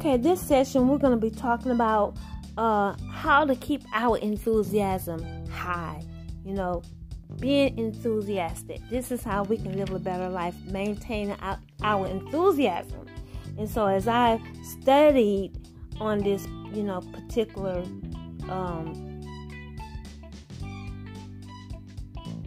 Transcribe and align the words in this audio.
Okay, 0.00 0.16
this 0.16 0.40
session 0.40 0.88
we're 0.88 0.96
going 0.96 1.12
to 1.12 1.20
be 1.20 1.30
talking 1.30 1.72
about 1.72 2.16
uh, 2.56 2.94
how 3.12 3.44
to 3.44 3.54
keep 3.54 3.82
our 3.92 4.16
enthusiasm 4.16 5.22
high. 5.48 6.02
You 6.42 6.54
know, 6.54 6.82
being 7.38 7.78
enthusiastic. 7.78 8.80
This 8.88 9.12
is 9.12 9.22
how 9.22 9.44
we 9.44 9.58
can 9.58 9.76
live 9.76 9.90
a 9.90 9.98
better 9.98 10.30
life, 10.30 10.54
maintaining 10.64 11.36
our, 11.82 12.06
enthusiasm. 12.06 13.08
And 13.58 13.68
so, 13.68 13.88
as 13.88 14.08
I 14.08 14.40
studied 14.62 15.52
on 16.00 16.20
this, 16.20 16.46
you 16.72 16.82
know, 16.82 17.02
particular 17.02 17.84
um, 18.48 19.20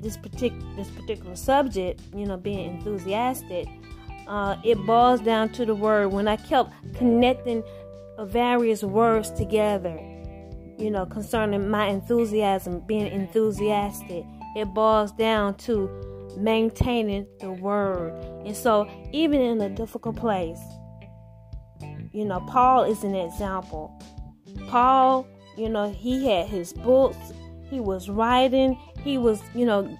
this 0.01 0.17
particular 0.17 0.75
this 0.75 0.89
particular 0.89 1.35
subject, 1.35 2.01
you 2.15 2.25
know, 2.25 2.35
being 2.35 2.77
enthusiastic, 2.77 3.67
uh, 4.27 4.57
it 4.63 4.77
boils 4.85 5.21
down 5.21 5.49
to 5.49 5.65
the 5.65 5.75
word. 5.75 6.11
When 6.11 6.27
I 6.27 6.37
kept 6.37 6.71
connecting 6.95 7.63
various 8.19 8.83
words 8.83 9.31
together, 9.31 9.97
you 10.77 10.89
know, 10.89 11.05
concerning 11.05 11.69
my 11.69 11.87
enthusiasm, 11.87 12.81
being 12.81 13.07
enthusiastic, 13.07 14.25
it 14.55 14.65
boils 14.73 15.11
down 15.13 15.55
to 15.55 15.89
maintaining 16.37 17.27
the 17.39 17.51
word. 17.51 18.13
And 18.45 18.55
so, 18.55 18.89
even 19.11 19.41
in 19.41 19.61
a 19.61 19.69
difficult 19.69 20.15
place, 20.15 20.59
you 22.11 22.25
know, 22.25 22.39
Paul 22.41 22.83
is 22.83 23.03
an 23.03 23.15
example. 23.15 23.99
Paul, 24.67 25.27
you 25.57 25.69
know, 25.69 25.91
he 25.91 26.27
had 26.27 26.47
his 26.47 26.73
books, 26.73 27.17
he 27.69 27.79
was 27.79 28.09
writing, 28.09 28.77
he 29.03 29.17
was, 29.17 29.41
you 29.55 29.65
know, 29.65 29.97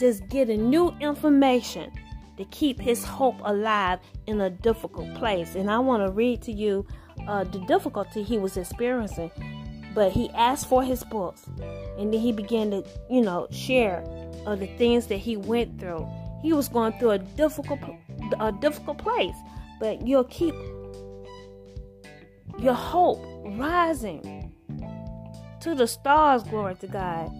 just 0.00 0.28
getting 0.28 0.68
new 0.68 0.94
information 1.00 1.92
to 2.36 2.44
keep 2.46 2.80
his 2.80 3.04
hope 3.04 3.36
alive 3.44 4.00
in 4.26 4.40
a 4.40 4.50
difficult 4.50 5.14
place. 5.14 5.54
And 5.54 5.70
I 5.70 5.78
want 5.78 6.04
to 6.04 6.10
read 6.10 6.42
to 6.42 6.52
you 6.52 6.86
uh, 7.28 7.44
the 7.44 7.60
difficulty 7.60 8.22
he 8.22 8.38
was 8.38 8.56
experiencing. 8.56 9.30
But 9.94 10.10
he 10.10 10.28
asked 10.30 10.68
for 10.68 10.82
his 10.82 11.04
books, 11.04 11.46
and 11.98 12.12
then 12.12 12.20
he 12.20 12.32
began 12.32 12.70
to, 12.72 12.84
you 13.08 13.20
know, 13.20 13.46
share 13.52 14.04
of 14.44 14.58
the 14.58 14.66
things 14.76 15.06
that 15.06 15.18
he 15.18 15.36
went 15.36 15.78
through. 15.78 16.04
He 16.42 16.52
was 16.52 16.68
going 16.68 16.98
through 16.98 17.12
a 17.12 17.18
difficult, 17.18 17.78
a 18.40 18.50
difficult 18.50 18.98
place, 18.98 19.36
but 19.78 20.04
you'll 20.04 20.24
keep 20.24 20.54
your 22.58 22.74
hope 22.74 23.24
rising 23.56 24.52
to 25.60 25.74
the 25.76 25.86
stars. 25.86 26.42
Glory 26.42 26.74
to 26.76 26.88
God. 26.88 27.30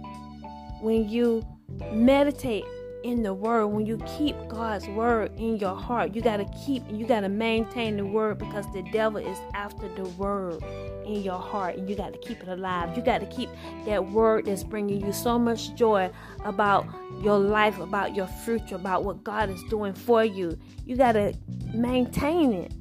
When 0.81 1.09
you 1.09 1.43
meditate 1.91 2.65
in 3.05 3.23
the 3.23 3.33
word. 3.33 3.67
When 3.69 3.87
you 3.87 3.99
keep 4.19 4.35
god's 4.49 4.89
word 4.89 5.31
in 5.39 5.59
your 5.59 5.77
heart 5.77 6.15
you 6.15 6.23
got 6.23 6.39
to 6.39 6.47
keep 6.65 6.83
you 6.91 7.07
got 7.07 7.21
to 7.21 7.29
maintain 7.29 7.97
the 7.97 8.05
word 8.05 8.39
because 8.39 8.65
the 8.73 8.83
devil 8.91 9.19
is 9.19 9.39
after 9.53 9.89
the 9.95 10.05
word 10.11 10.63
in 11.07 11.23
your 11.23 11.39
heart. 11.39 11.77
And 11.77 11.89
you 11.89 11.95
got 11.95 12.13
to 12.15 12.19
keep 12.19 12.43
it 12.43 12.49
alive. 12.49 12.97
You 12.97 13.03
got 13.03 13.21
to 13.21 13.27
keep 13.27 13.51
that 13.85 14.05
word 14.11 14.47
that's 14.47 14.65
bringing 14.65 15.05
you 15.05 15.13
so 15.13 15.39
much 15.39 15.75
joy 15.75 16.11
about 16.45 16.87
your 17.21 17.39
life 17.39 17.79
about 17.79 18.15
your 18.15 18.27
future 18.27 18.75
about 18.75 19.05
what 19.05 19.23
god 19.23 19.51
is 19.51 19.63
doing 19.65 19.93
for 19.93 20.25
you. 20.25 20.59
You 20.85 20.97
got 20.97 21.13
to 21.13 21.35
maintain 21.73 22.53
it. 22.53 22.73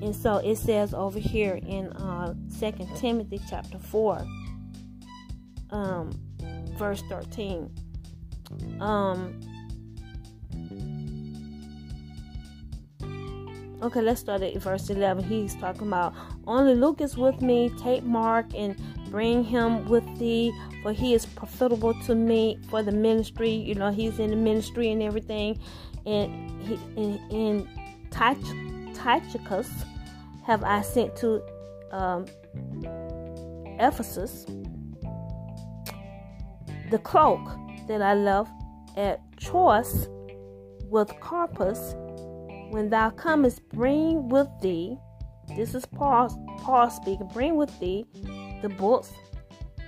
And 0.00 0.14
so 0.14 0.36
it 0.36 0.56
says 0.56 0.94
over 0.94 1.18
here 1.18 1.60
in 1.66 1.88
uh, 1.92 2.34
2 2.58 2.72
timothy 2.96 3.40
chapter 3.48 3.78
4 3.78 4.26
um, 5.70 6.10
verse 6.76 7.02
13 7.08 7.70
um 8.80 9.40
Okay, 13.82 14.00
let's 14.00 14.20
start 14.20 14.42
at 14.42 14.54
verse 14.58 14.88
11. 14.90 15.24
He's 15.24 15.56
talking 15.56 15.88
about 15.88 16.14
only 16.46 16.76
Luke 16.76 17.00
is 17.00 17.16
with 17.16 17.42
me. 17.42 17.68
Take 17.80 18.04
Mark 18.04 18.46
and 18.54 18.80
bring 19.10 19.42
him 19.42 19.86
with 19.88 20.04
thee, 20.20 20.52
for 20.82 20.92
he 20.92 21.14
is 21.14 21.26
profitable 21.26 21.92
to 22.04 22.14
me 22.14 22.60
for 22.70 22.84
the 22.84 22.92
ministry. 22.92 23.50
You 23.50 23.74
know, 23.74 23.90
he's 23.90 24.20
in 24.20 24.30
the 24.30 24.36
ministry 24.36 24.92
and 24.92 25.02
everything. 25.02 25.58
And 26.06 26.62
he 26.62 26.74
in, 26.96 27.20
in 27.30 27.68
Tychicus 28.12 29.68
have 30.44 30.62
I 30.62 30.82
sent 30.82 31.16
to 31.16 31.42
um, 31.90 32.26
Ephesus 33.80 34.46
the 36.92 36.98
cloak 37.02 37.40
that 37.92 38.00
I 38.00 38.14
left 38.14 38.50
at 38.96 39.20
Troas 39.36 40.08
with 40.88 41.12
Carpus, 41.20 41.94
when 42.70 42.88
thou 42.88 43.10
comest, 43.10 43.60
bring 43.68 44.30
with 44.30 44.48
thee, 44.62 44.96
this 45.56 45.74
is 45.74 45.84
Paul, 45.84 46.28
Paul 46.62 46.88
speaking, 46.88 47.28
bring 47.34 47.56
with 47.56 47.78
thee 47.80 48.06
the 48.62 48.70
books, 48.70 49.12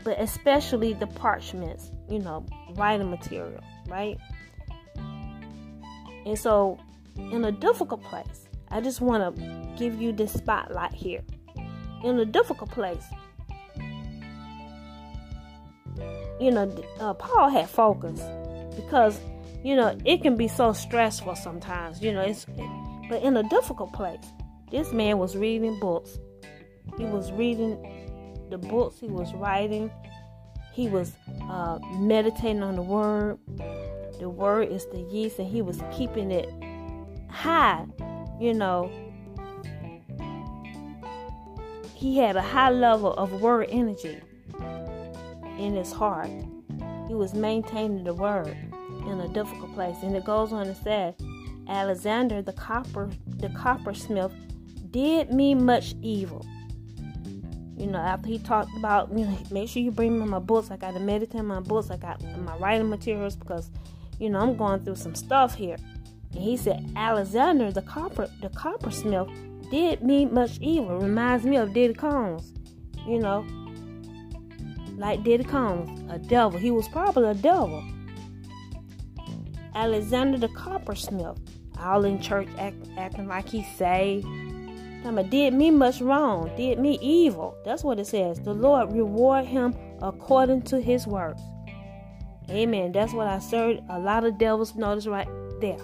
but 0.03 0.21
especially 0.21 0.93
the 0.93 1.07
parchments, 1.07 1.93
you 2.11 2.19
know, 2.19 2.45
writing 2.75 3.09
material, 3.09 3.65
right? 3.87 4.19
And 6.27 6.39
so, 6.39 6.79
in 7.17 7.43
a 7.47 7.53
difficult 7.53 8.03
place, 8.03 8.49
I 8.71 8.83
just 8.83 9.01
want 9.01 9.35
to 9.35 9.79
give 9.79 9.99
you 10.01 10.13
this 10.13 10.35
spotlight 10.35 10.93
here. 10.93 11.23
In 12.03 12.19
a 12.19 12.27
difficult 12.27 12.71
place, 12.71 13.05
you 16.41 16.51
know, 16.51 16.71
uh, 17.01 17.15
Paul 17.15 17.49
had 17.49 17.69
focus 17.69 18.21
because, 18.77 19.21
you 19.63 19.77
know, 19.77 19.97
it 20.05 20.23
can 20.23 20.37
be 20.37 20.49
so 20.49 20.73
stressful 20.73 21.37
sometimes, 21.37 22.03
you 22.03 22.13
know, 22.13 22.23
it's, 22.23 22.47
but 23.09 23.23
in 23.23 23.37
a 23.37 23.43
difficult 23.45 23.93
place, 23.93 24.25
this 24.71 24.93
man 24.93 25.19
was 25.19 25.37
reading 25.37 25.79
books. 25.79 26.19
He 26.99 27.05
was 27.05 27.31
reading 27.33 27.79
the 28.51 28.59
books 28.59 28.99
he 28.99 29.07
was 29.07 29.33
writing. 29.35 29.91
He 30.73 30.89
was 30.89 31.13
uh, 31.49 31.79
meditating 31.99 32.63
on 32.63 32.77
the 32.77 32.83
word. 32.83 33.39
The 34.19 34.29
word 34.29 34.71
is 34.71 34.87
the 34.87 35.01
yeast, 35.01 35.39
and 35.39 35.49
he 35.49 35.63
was 35.63 35.81
keeping 35.93 36.31
it 36.31 36.49
high, 37.31 37.87
you 38.41 38.55
know. 38.55 38.91
He 41.95 42.19
had 42.19 42.37
a 42.37 42.43
high 42.43 42.71
level 42.71 43.13
of 43.15 43.41
word 43.41 43.69
energy 43.71 44.21
in 45.59 45.75
his 45.75 45.93
heart. 45.93 46.31
He 47.09 47.15
was 47.15 47.35
maintaining 47.35 48.05
the 48.05 48.15
word 48.15 48.57
in 49.07 49.21
a 49.21 49.29
difficult 49.29 49.75
place. 49.75 49.97
And 50.03 50.17
it 50.17 50.25
goes 50.25 50.53
on 50.53 50.67
to 50.67 50.75
say, 50.75 51.15
Alexander 51.69 52.43
the 52.43 52.53
copper 52.53 53.11
the 53.27 53.49
coppersmith 53.51 54.33
did 54.91 55.33
me 55.33 55.55
much 55.55 55.95
evil. 56.03 56.45
You 57.77 57.87
know, 57.89 57.99
after 57.99 58.29
he 58.29 58.39
talked 58.39 58.75
about, 58.77 59.11
you 59.17 59.27
know, 59.27 59.39
make 59.51 59.69
sure 59.69 59.83
you 59.83 59.91
bring 59.91 60.19
me 60.19 60.25
my 60.27 60.39
books. 60.39 60.71
I 60.71 60.77
got 60.77 60.95
to 60.95 61.01
meditate 61.01 61.41
on 61.41 61.47
my 61.47 61.61
books. 61.61 61.91
I 61.91 61.97
got 61.97 62.23
my 62.39 62.57
writing 62.59 62.89
materials 62.89 63.35
because, 63.35 63.71
you 64.21 64.31
know, 64.31 64.39
I'm 64.39 64.57
going 64.57 64.85
through 64.85 64.97
some 64.97 65.15
stuff 65.15 65.55
here. 65.55 65.77
And 66.33 66.43
he 66.43 66.57
said, 66.57 66.93
Alexander 66.97 67.73
the 67.73 67.83
copper 67.83 68.29
the 68.41 68.51
coppersmith 68.51 69.29
did 69.71 70.03
me 70.03 70.27
much 70.27 70.59
evil. 70.61 70.99
Reminds 70.99 71.45
me 71.45 71.57
of 71.57 71.73
Diddy 71.73 71.95
Combs. 71.95 72.53
You 73.07 73.19
know, 73.19 73.45
like 74.97 75.25
Diddy 75.25 75.45
Combs, 75.45 76.11
a 76.11 76.19
devil. 76.19 76.59
He 76.59 76.71
was 76.71 76.89
probably 76.89 77.29
a 77.29 77.35
devil. 77.35 77.83
Alexander 79.75 80.39
the 80.39 80.49
coppersmith, 80.49 81.39
all 81.79 82.05
in 82.05 82.21
church 82.21 82.49
act, 82.59 82.77
acting 82.97 83.27
like 83.27 83.49
he 83.49 83.65
saved. 83.77 84.27
Time 85.03 85.29
did 85.29 85.53
me 85.53 85.71
much 85.71 86.01
wrong, 86.01 86.51
did 86.57 86.79
me 86.79 86.99
evil. 87.03 87.57
That's 87.65 87.85
what 87.85 87.99
it 87.99 88.07
says. 88.07 88.41
The 88.41 88.55
Lord 88.55 88.93
reward 88.93 89.45
him 89.45 89.75
according 90.01 90.63
to 90.63 90.81
his 90.81 91.07
works. 91.07 91.43
Amen. 92.49 92.93
That's 92.93 93.13
what 93.13 93.27
I 93.27 93.39
served. 93.39 93.81
A 93.89 93.99
lot 93.99 94.25
of 94.25 94.39
devils 94.39 94.75
notice 94.75 95.07
right 95.07 95.29
there. 95.61 95.79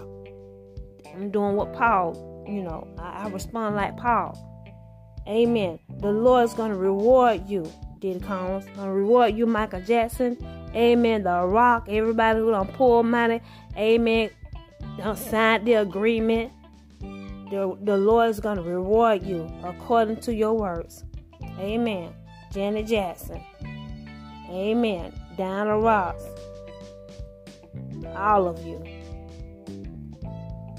I'm 1.14 1.30
doing 1.30 1.56
what 1.56 1.72
Paul, 1.72 2.44
you 2.48 2.62
know, 2.62 2.86
I, 2.98 3.24
I 3.24 3.28
respond 3.28 3.76
like 3.76 3.96
Paul. 3.96 4.46
Amen. 5.28 5.78
The 5.98 6.12
Lord's 6.12 6.54
going 6.54 6.70
to 6.70 6.78
reward 6.78 7.48
you 7.48 7.70
Diddy 8.00 8.20
Combs. 8.20 8.66
Gonna 8.74 8.92
reward 8.92 9.36
you, 9.36 9.46
Michael 9.46 9.82
Jackson. 9.82 10.36
Amen. 10.74 11.22
The 11.22 11.44
Rock. 11.44 11.86
Everybody 11.88 12.40
who 12.40 12.50
don't 12.50 12.72
pull 12.72 13.02
money. 13.02 13.40
Amen. 13.76 14.30
Don't 14.96 15.18
sign 15.18 15.64
the 15.64 15.74
agreement. 15.74 16.52
The, 17.00 17.76
the 17.82 17.96
Lord 17.96 18.30
is 18.30 18.40
gonna 18.40 18.62
reward 18.62 19.22
you 19.22 19.52
according 19.64 20.20
to 20.22 20.34
your 20.34 20.54
words. 20.54 21.04
Amen. 21.58 22.14
Janet 22.52 22.86
Jackson. 22.86 23.42
Amen. 24.48 25.12
Diana 25.36 25.78
Ross. 25.78 26.22
All 28.16 28.48
of 28.48 28.64
you. 28.64 28.82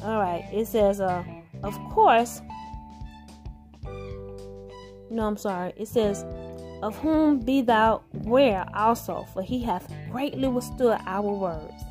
All 0.03 0.19
right. 0.19 0.45
It 0.51 0.67
says, 0.67 0.99
uh, 0.99 1.23
of 1.63 1.77
course. 1.89 2.41
No, 5.09 5.27
I'm 5.27 5.37
sorry. 5.37 5.73
It 5.75 5.87
says, 5.87 6.25
of 6.81 6.97
whom 6.97 7.39
be 7.39 7.61
thou 7.61 8.03
ware 8.13 8.65
also, 8.73 9.25
for 9.33 9.41
he 9.41 9.61
hath 9.61 9.91
greatly 10.11 10.47
withstood 10.47 10.99
our 11.05 11.21
words. 11.21 11.83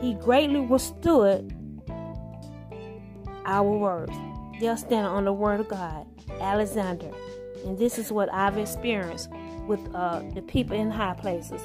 He 0.00 0.14
greatly 0.14 0.60
withstood 0.60 1.54
our 3.46 3.70
words. 3.70 4.12
They're 4.60 4.76
standing 4.76 5.06
on 5.06 5.24
the 5.24 5.32
word 5.32 5.60
of 5.60 5.68
God. 5.68 6.06
Alexander. 6.40 7.10
And 7.64 7.78
this 7.78 7.98
is 7.98 8.12
what 8.12 8.32
I've 8.32 8.58
experienced 8.58 9.30
with 9.66 9.80
uh, 9.94 10.22
the 10.34 10.42
people 10.42 10.76
in 10.76 10.90
high 10.90 11.14
places. 11.14 11.60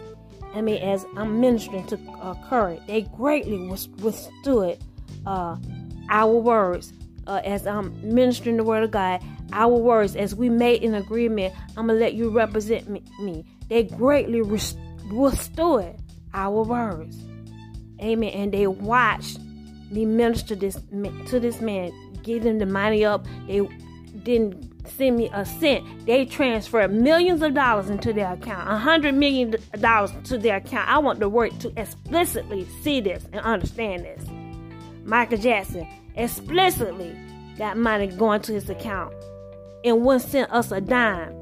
I 0.55 0.61
mean, 0.61 0.81
as 0.81 1.05
I'm 1.15 1.39
ministering 1.39 1.85
to 1.87 1.99
uh, 2.21 2.35
Curry, 2.49 2.79
they 2.87 3.01
greatly 3.01 3.67
withstood 3.67 4.77
uh, 5.25 5.57
our 6.09 6.33
words. 6.33 6.93
Uh, 7.29 7.41
as 7.45 7.67
I'm 7.67 7.93
ministering 8.01 8.57
the 8.57 8.63
word 8.63 8.83
of 8.83 8.89
God, 8.89 9.21
our 9.53 9.77
words, 9.77 10.15
as 10.15 10.33
we 10.33 10.49
made 10.49 10.83
an 10.83 10.95
agreement, 10.95 11.53
I'm 11.77 11.85
gonna 11.85 11.93
let 11.93 12.15
you 12.15 12.31
represent 12.31 12.89
me. 12.89 13.03
me. 13.21 13.45
They 13.67 13.83
greatly 13.83 14.41
withstood 14.41 15.95
our 16.33 16.63
words. 16.63 17.15
Amen. 18.01 18.29
And 18.29 18.51
they 18.51 18.65
watched 18.65 19.37
me 19.91 20.05
minister 20.05 20.55
this 20.55 20.79
to 21.27 21.39
this 21.39 21.61
man, 21.61 21.91
give 22.23 22.43
him 22.43 22.57
the 22.57 22.65
money 22.65 23.05
up. 23.05 23.27
They 23.45 23.61
didn't 24.23 24.89
send 24.89 25.17
me 25.17 25.29
a 25.31 25.45
cent. 25.45 25.85
They 26.07 26.25
transferred 26.25 26.91
millions 26.91 27.43
of 27.43 27.53
dollars 27.53 27.91
into 27.91 28.11
their 28.11 28.33
account, 28.33 28.71
a 28.71 28.77
hundred 28.77 29.13
million 29.13 29.55
dollars 29.79 30.11
to 30.23 30.39
their 30.39 30.57
account. 30.57 30.89
I 30.89 30.97
want 30.97 31.19
the 31.19 31.29
world 31.29 31.59
to 31.59 31.71
explicitly 31.79 32.67
see 32.81 33.01
this 33.01 33.23
and 33.31 33.41
understand 33.41 34.03
this. 34.05 34.25
Michael 35.03 35.37
Jackson 35.37 35.87
explicitly 36.15 37.17
got 37.57 37.77
money 37.77 38.07
going 38.07 38.41
to 38.41 38.53
his 38.53 38.69
account 38.69 39.13
and 39.83 40.01
wouldn't 40.01 40.29
send 40.29 40.47
us 40.51 40.71
a 40.71 40.81
dime. 40.81 41.37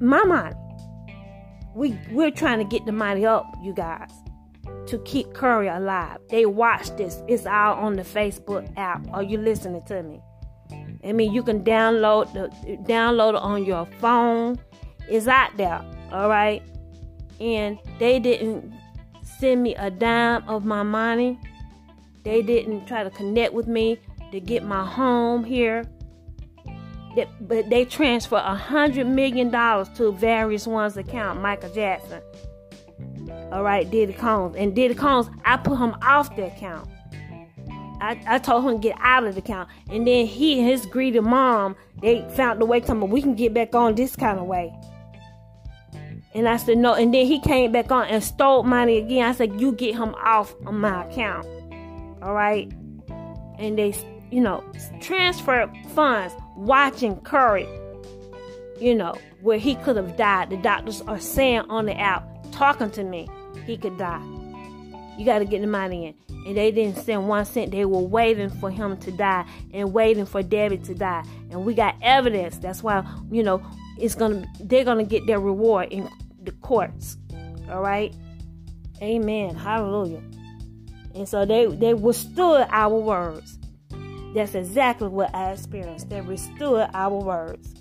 My 0.00 0.22
money. 0.24 0.54
We 1.74 1.98
we're 2.10 2.30
trying 2.30 2.58
to 2.58 2.64
get 2.64 2.86
the 2.86 2.92
money 2.92 3.26
up, 3.26 3.44
you 3.62 3.74
guys, 3.74 4.10
to 4.86 4.98
keep 5.00 5.34
Curry 5.34 5.68
alive. 5.68 6.18
They 6.30 6.46
watch 6.46 6.88
this. 6.96 7.22
It's 7.28 7.44
all 7.44 7.74
on 7.74 7.96
the 7.96 8.02
Facebook 8.02 8.72
app. 8.78 9.06
Are 9.12 9.22
you 9.22 9.36
listening 9.38 9.82
to 9.86 10.02
me? 10.02 10.20
I 11.04 11.12
mean, 11.12 11.32
you 11.32 11.42
can 11.42 11.62
download 11.62 12.32
the 12.32 12.48
download 12.90 13.34
it 13.34 13.42
on 13.42 13.64
your 13.64 13.86
phone. 14.00 14.58
It's 15.08 15.28
out 15.28 15.56
there, 15.56 15.84
all 16.10 16.28
right. 16.28 16.62
And 17.40 17.78
they 17.98 18.18
didn't 18.18 18.74
send 19.38 19.62
me 19.62 19.74
a 19.76 19.90
dime 19.90 20.48
of 20.48 20.64
my 20.64 20.82
money. 20.82 21.38
They 22.26 22.42
didn't 22.42 22.86
try 22.86 23.04
to 23.04 23.10
connect 23.10 23.52
with 23.52 23.68
me 23.68 24.00
to 24.32 24.40
get 24.40 24.64
my 24.64 24.84
home 24.84 25.44
here. 25.44 25.84
But 27.40 27.70
they 27.70 27.84
transfer 27.84 28.34
a 28.34 28.56
hundred 28.56 29.06
million 29.06 29.48
dollars 29.48 29.88
to 29.90 30.10
various 30.10 30.66
ones' 30.66 30.96
account. 30.96 31.40
Michael 31.40 31.72
Jackson, 31.72 32.20
all 33.52 33.62
right, 33.62 33.88
Diddy 33.88 34.12
Combs, 34.12 34.56
and 34.56 34.74
Diddy 34.74 34.96
Combs, 34.96 35.28
I 35.44 35.56
put 35.56 35.78
him 35.78 35.94
off 36.02 36.34
the 36.34 36.48
account. 36.48 36.88
I, 38.00 38.20
I 38.26 38.38
told 38.40 38.64
him 38.64 38.72
to 38.72 38.88
get 38.88 38.98
out 39.00 39.22
of 39.22 39.36
the 39.36 39.40
account. 39.40 39.68
And 39.88 40.04
then 40.04 40.26
he 40.26 40.58
and 40.58 40.68
his 40.68 40.84
greedy 40.84 41.20
mom, 41.20 41.76
they 42.02 42.28
found 42.34 42.60
the 42.60 42.66
way 42.66 42.80
to 42.80 42.94
me, 42.96 43.06
we 43.06 43.22
can 43.22 43.36
get 43.36 43.54
back 43.54 43.72
on 43.76 43.94
this 43.94 44.16
kind 44.16 44.40
of 44.40 44.46
way. 44.46 44.74
And 46.34 46.48
I 46.48 46.56
said, 46.56 46.78
no. 46.78 46.94
And 46.94 47.14
then 47.14 47.24
he 47.24 47.40
came 47.40 47.70
back 47.70 47.92
on 47.92 48.08
and 48.08 48.22
stole 48.22 48.64
money 48.64 48.98
again. 48.98 49.28
I 49.28 49.32
said, 49.32 49.60
you 49.60 49.70
get 49.70 49.94
him 49.94 50.12
off 50.16 50.56
of 50.66 50.74
my 50.74 51.06
account. 51.06 51.46
All 52.26 52.34
right. 52.34 52.70
And 53.58 53.78
they, 53.78 53.94
you 54.32 54.40
know, 54.40 54.64
transfer 55.00 55.72
funds, 55.94 56.34
watching 56.56 57.20
Curry, 57.20 57.68
you 58.80 58.96
know, 58.96 59.14
where 59.42 59.58
he 59.58 59.76
could 59.76 59.96
have 59.96 60.16
died. 60.16 60.50
The 60.50 60.56
doctors 60.56 61.02
are 61.02 61.20
saying 61.20 61.60
on 61.68 61.86
the 61.86 61.96
app, 61.96 62.26
talking 62.50 62.90
to 62.90 63.04
me, 63.04 63.28
he 63.64 63.76
could 63.76 63.96
die. 63.96 64.22
You 65.16 65.24
got 65.24 65.38
to 65.38 65.44
get 65.44 65.60
the 65.60 65.68
money 65.68 66.06
in 66.06 66.14
and 66.46 66.56
they 66.56 66.72
didn't 66.72 66.96
send 66.96 67.28
one 67.28 67.44
cent. 67.44 67.70
They 67.70 67.84
were 67.84 68.00
waiting 68.00 68.50
for 68.50 68.70
him 68.70 68.96
to 68.98 69.12
die 69.12 69.44
and 69.72 69.92
waiting 69.92 70.26
for 70.26 70.42
Debbie 70.42 70.78
to 70.78 70.94
die. 70.94 71.24
And 71.50 71.64
we 71.64 71.74
got 71.74 71.94
evidence. 72.02 72.58
That's 72.58 72.82
why, 72.82 73.04
you 73.30 73.42
know, 73.44 73.64
it's 73.98 74.16
gonna 74.16 74.44
they're 74.60 74.84
gonna 74.84 75.04
get 75.04 75.26
their 75.26 75.40
reward 75.40 75.92
in 75.92 76.08
the 76.42 76.50
courts. 76.52 77.16
All 77.70 77.82
right. 77.82 78.14
Amen. 79.00 79.54
Hallelujah. 79.54 80.22
And 81.16 81.28
so 81.28 81.44
they 81.44 81.66
they 81.66 81.94
withstood 81.94 82.66
our 82.70 82.98
words. 82.98 83.58
That's 84.34 84.54
exactly 84.54 85.08
what 85.08 85.34
I 85.34 85.52
experienced. 85.52 86.10
They 86.10 86.20
withstood 86.20 86.90
our 86.92 87.18
words. 87.18 87.74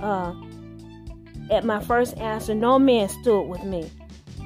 Uh, 0.00 0.34
at 1.50 1.64
my 1.64 1.80
first 1.80 2.16
answer, 2.18 2.54
no 2.54 2.78
man 2.78 3.08
stood 3.08 3.42
with 3.42 3.62
me, 3.62 3.90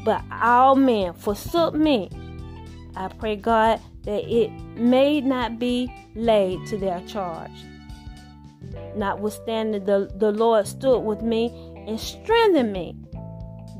but 0.04 0.22
all 0.30 0.76
men 0.76 1.14
forsook 1.14 1.74
me 1.74 2.10
I 2.96 3.08
pray, 3.08 3.36
God, 3.36 3.80
that 4.04 4.24
it 4.24 4.50
may 4.74 5.20
not 5.20 5.58
be 5.58 5.92
laid 6.14 6.66
to 6.68 6.78
their 6.78 7.00
charge. 7.02 7.50
Notwithstanding, 8.96 9.84
the, 9.84 10.10
the 10.16 10.32
Lord 10.32 10.66
stood 10.66 11.00
with 11.00 11.20
me 11.20 11.52
and 11.86 12.00
strengthened 12.00 12.72
me, 12.72 12.96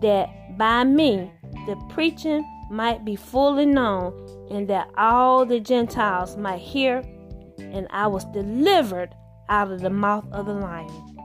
that 0.03 0.29
by 0.59 0.85
me 0.85 1.33
the 1.67 1.77
preaching 1.89 2.45
might 2.71 3.05
be 3.05 3.17
fully 3.17 3.67
known, 3.67 4.13
and 4.51 4.69
that 4.69 4.89
all 4.97 5.45
the 5.45 5.61
Gentiles 5.61 6.37
might 6.37 6.61
hear, 6.61 7.03
and 7.59 7.87
I 7.91 8.07
was 8.07 8.25
delivered 8.27 9.15
out 9.49 9.71
of 9.71 9.81
the 9.81 9.91
mouth 9.91 10.27
of 10.33 10.47
the 10.47 10.55
lion. 10.55 11.19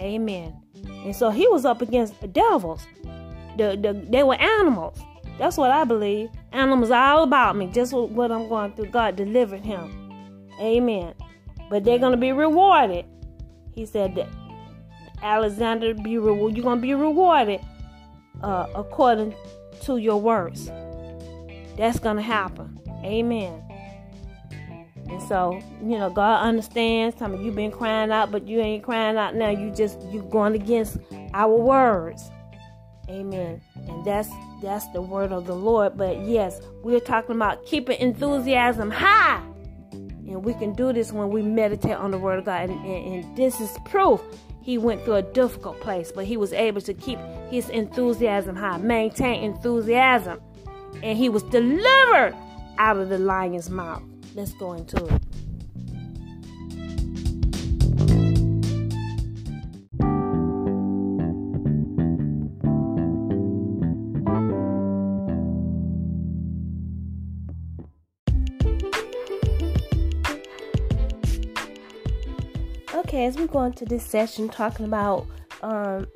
Amen. 0.00 0.54
And 1.04 1.14
so 1.14 1.30
he 1.30 1.46
was 1.48 1.64
up 1.64 1.82
against 1.82 2.20
the 2.20 2.28
devils. 2.28 2.86
The, 3.56 3.78
the, 3.80 4.06
they 4.10 4.22
were 4.22 4.34
animals. 4.34 4.98
That's 5.38 5.56
what 5.56 5.70
I 5.70 5.84
believe. 5.84 6.30
Animals 6.52 6.90
all 6.90 7.22
about 7.22 7.56
me. 7.56 7.66
Just 7.68 7.92
what 7.92 8.32
I'm 8.32 8.48
going 8.48 8.72
through. 8.72 8.86
God 8.86 9.16
delivered 9.16 9.64
him. 9.64 10.50
Amen. 10.60 11.14
But 11.70 11.84
they're 11.84 11.98
going 11.98 12.12
to 12.12 12.18
be 12.18 12.32
rewarded. 12.32 13.04
He 13.74 13.84
said 13.84 14.14
that 14.14 14.28
Alexander 15.22 15.94
be 15.94 16.18
rewarded. 16.18 16.56
You're 16.56 16.64
going 16.64 16.78
to 16.78 16.82
be 16.82 16.94
rewarded 16.94 17.60
uh, 18.42 18.66
according 18.74 19.34
to 19.82 19.98
your 19.98 20.20
works. 20.20 20.70
That's 21.76 21.98
going 21.98 22.16
to 22.16 22.22
happen. 22.22 22.78
Amen. 23.04 23.62
And 25.08 25.22
so, 25.22 25.60
you 25.80 25.98
know, 25.98 26.10
God 26.10 26.42
understands. 26.42 27.16
Some 27.18 27.34
of 27.34 27.42
you 27.42 27.52
been 27.52 27.70
crying 27.70 28.10
out, 28.10 28.32
but 28.32 28.46
you 28.48 28.60
ain't 28.60 28.82
crying 28.82 29.16
out 29.16 29.34
now. 29.34 29.50
You 29.50 29.70
just 29.70 30.00
you 30.10 30.22
going 30.22 30.54
against 30.54 30.98
our 31.32 31.54
words. 31.54 32.30
Amen. 33.08 33.60
And 33.88 34.04
that's 34.04 34.28
that's 34.62 34.88
the 34.88 35.00
word 35.00 35.32
of 35.32 35.46
the 35.46 35.54
Lord. 35.54 35.96
But 35.96 36.18
yes, 36.24 36.60
we're 36.82 36.98
talking 36.98 37.36
about 37.36 37.64
keeping 37.66 37.98
enthusiasm 38.00 38.90
high. 38.90 39.40
And 39.92 40.44
we 40.44 40.54
can 40.54 40.72
do 40.72 40.92
this 40.92 41.12
when 41.12 41.30
we 41.30 41.40
meditate 41.40 41.92
on 41.92 42.10
the 42.10 42.18
word 42.18 42.40
of 42.40 42.46
God. 42.46 42.68
And, 42.68 42.84
and, 42.84 43.24
and 43.24 43.36
this 43.36 43.60
is 43.60 43.70
proof 43.84 44.20
he 44.66 44.78
went 44.78 45.04
through 45.04 45.14
a 45.14 45.22
difficult 45.22 45.80
place, 45.80 46.10
but 46.10 46.24
he 46.24 46.36
was 46.36 46.52
able 46.52 46.80
to 46.80 46.92
keep 46.92 47.20
his 47.50 47.68
enthusiasm 47.68 48.56
high, 48.56 48.78
maintain 48.78 49.44
enthusiasm. 49.44 50.40
And 51.02 51.16
he 51.16 51.28
was 51.28 51.42
delivered 51.44 52.34
out 52.78 52.96
of 52.96 53.08
the 53.08 53.18
lion's 53.18 53.70
mouth. 53.70 54.02
Let's 54.34 54.52
go 54.54 54.72
into 54.72 55.04
it. 55.06 55.22
Okay, 72.94 73.26
as 73.26 73.36
we 73.36 73.46
go 73.46 73.62
into 73.62 73.84
this 73.84 74.04
session 74.04 74.48
talking 74.48 74.84
about 74.84 75.26
um, 75.62 76.06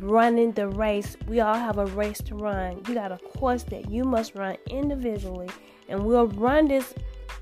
running 0.00 0.52
the 0.52 0.68
race, 0.68 1.16
we 1.26 1.40
all 1.40 1.54
have 1.54 1.78
a 1.78 1.86
race 1.86 2.18
to 2.22 2.34
run. 2.34 2.82
You 2.88 2.94
got 2.94 3.12
a 3.12 3.18
course 3.18 3.62
that 3.64 3.90
you 3.90 4.04
must 4.04 4.34
run 4.34 4.56
individually, 4.68 5.48
and 5.88 6.04
we'll 6.04 6.28
run 6.28 6.68
this 6.68 6.94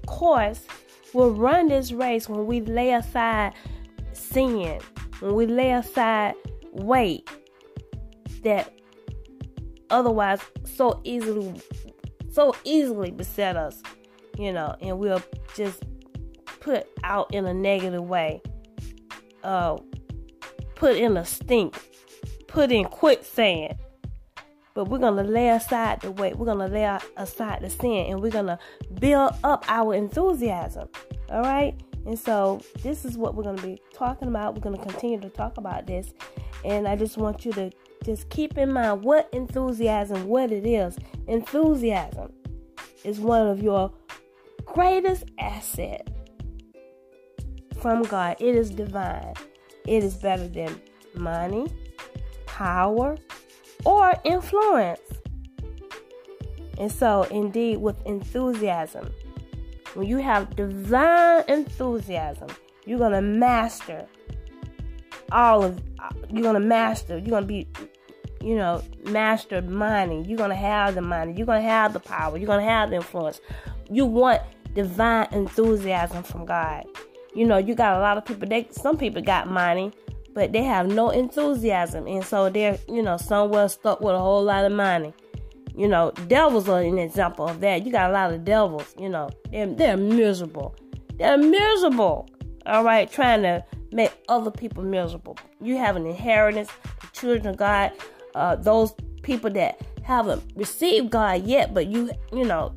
course, 0.07 0.67
we'll 1.13 1.33
run 1.33 1.69
this 1.69 1.93
race 1.93 2.29
when 2.29 2.47
we 2.47 2.61
lay 2.61 2.93
aside 2.93 3.55
sin, 4.13 4.81
when 5.21 5.35
we 5.35 5.47
lay 5.47 5.73
aside 5.73 6.35
weight 6.73 7.29
that 8.43 8.73
otherwise 9.91 10.41
so 10.65 11.01
easily 11.05 11.61
so 12.31 12.55
easily 12.65 13.13
beset 13.13 13.57
us, 13.57 13.81
you 14.37 14.53
know, 14.53 14.75
and 14.81 14.99
we'll 14.99 15.23
just 15.55 15.85
put 16.59 16.89
out 17.05 17.33
in 17.33 17.47
a 17.47 17.55
negative 17.55 18.03
way 18.03 18.43
uh, 19.45 19.77
put 20.75 20.97
in 20.97 21.17
a 21.17 21.25
stink, 21.25 21.79
put 22.55 22.71
in 22.71 22.85
quicksand. 22.85 23.77
But 24.75 24.89
we're 24.89 24.99
going 24.99 25.17
to 25.17 25.31
lay 25.31 25.51
aside 25.51 26.01
the 26.01 26.13
weight. 26.13 26.37
We're 26.37 26.47
going 26.47 26.59
to 26.59 26.73
lay 26.73 26.99
aside 27.17 27.61
the 27.63 27.71
sin 27.71 28.07
and 28.07 28.23
we're 28.23 28.31
going 28.31 28.47
to 28.47 28.59
build 28.99 29.33
up 29.45 29.65
our 29.69 29.95
enthusiasm. 29.95 30.89
All 31.31 31.43
right? 31.43 31.75
And 32.07 32.19
so 32.19 32.63
this 32.83 33.05
is 33.05 33.17
what 33.17 33.35
we're 33.35 33.43
going 33.43 33.57
to 33.57 33.63
be 33.63 33.81
talking 33.93 34.29
about. 34.29 34.55
We're 34.55 34.63
going 34.63 34.77
to 34.77 34.83
continue 34.83 35.21
to 35.21 35.29
talk 35.29 35.59
about 35.59 35.87
this. 35.87 36.13
And 36.65 36.87
I 36.89 36.97
just 36.97 37.17
want 37.17 37.45
you 37.45 37.53
to 37.53 37.71
just 38.05 38.29
keep 38.31 38.57
in 38.57 38.73
mind 38.73 39.03
what 39.03 39.29
enthusiasm, 39.33 40.27
what 40.27 40.53
it 40.53 40.67
is. 40.67 40.97
Enthusiasm 41.27 42.33
is 43.05 43.21
one 43.21 43.47
of 43.47 43.63
your 43.63 43.93
greatest 44.65 45.25
assets 45.39 46.11
from 47.81 48.03
God. 48.03 48.37
It 48.39 48.55
is 48.55 48.71
divine. 48.71 49.35
It 49.87 50.05
is 50.05 50.15
better 50.15 50.49
than 50.49 50.81
money, 51.15 51.67
power, 52.55 53.17
or 53.85 54.15
influence. 54.25 55.01
And 56.79 56.91
so, 56.91 57.25
indeed, 57.25 57.79
with 57.79 57.97
enthusiasm, 58.07 59.13
when 59.95 60.07
you 60.07 60.19
have 60.19 60.55
divine 60.55 61.45
enthusiasm, 61.49 62.49
you're 62.87 63.11
to 63.11 63.21
master 63.21 64.07
all 65.33 65.65
of, 65.65 65.83
you're 66.31 66.53
to 66.53 66.61
master, 66.61 67.19
you're 67.19 67.41
to 67.41 67.47
be, 67.47 67.67
you 68.41 68.55
know, 68.55 68.83
mastered 69.05 69.69
money. 69.69 70.23
You're 70.23 70.47
to 70.47 70.55
have 70.55 70.95
the 70.95 71.03
money. 71.03 71.35
You're 71.37 71.47
to 71.47 71.61
have 71.61 71.93
the 71.93 72.01
power. 72.01 72.37
You're 72.39 72.57
to 72.57 72.63
have 72.63 72.91
the 72.91 72.97
influence. 72.97 73.41
You 73.91 74.07
want 74.07 74.43
divine 74.75 75.29
enthusiasm 75.33 76.23
from 76.23 76.45
God. 76.45 76.85
You 77.35 77.47
know, 77.47 77.57
you 77.57 77.75
got 77.75 77.97
a 77.97 78.01
lot 78.01 78.17
of 78.17 78.25
people, 78.25 78.49
they, 78.49 78.69
some 78.71 78.97
people 78.97 79.23
got 79.23 79.49
money, 79.49 79.93
but 80.35 80.53
they 80.53 80.63
have 80.65 80.89
no 80.89 81.11
enthusiasm. 81.11 82.07
And 82.07 82.25
so 82.25 82.51
they're, 82.51 82.79
you 82.89 83.03
know, 83.03 83.17
somewhere 83.17 83.69
stuck 83.69 84.01
with 84.01 84.15
a 84.15 84.19
whole 84.19 84.43
lot 84.43 84.65
of 84.65 84.73
money. 84.73 85.15
You 85.77 85.89
know, 85.89 86.13
devils 86.29 86.69
are 86.69 86.83
an 86.83 86.99
example 86.99 87.49
of 87.49 87.61
that. 87.61 87.85
You 87.85 87.93
got 87.93 88.11
a 88.11 88.13
lot 88.13 88.33
of 88.33 88.45
devils, 88.45 88.95
you 88.99 89.09
know, 89.09 89.31
they're, 89.51 89.67
they're 89.67 89.97
miserable. 89.97 90.77
They're 91.17 91.39
miserable, 91.39 92.29
all 92.67 92.85
right, 92.85 93.11
trying 93.11 93.43
to 93.43 93.65
make 93.93 94.13
other 94.29 94.51
people 94.51 94.83
miserable. 94.83 95.39
You 95.61 95.77
have 95.79 95.97
an 95.97 96.07
inheritance, 96.07 96.69
the 97.01 97.07
children 97.13 97.47
of 97.49 97.57
God, 97.57 97.93
uh, 98.35 98.57
those 98.57 98.95
people 99.23 99.51
that 99.51 99.81
haven't 100.03 100.43
received 100.57 101.11
God 101.11 101.45
yet, 101.45 101.73
but 101.73 101.87
you, 101.87 102.11
you 102.33 102.45
know, 102.45 102.75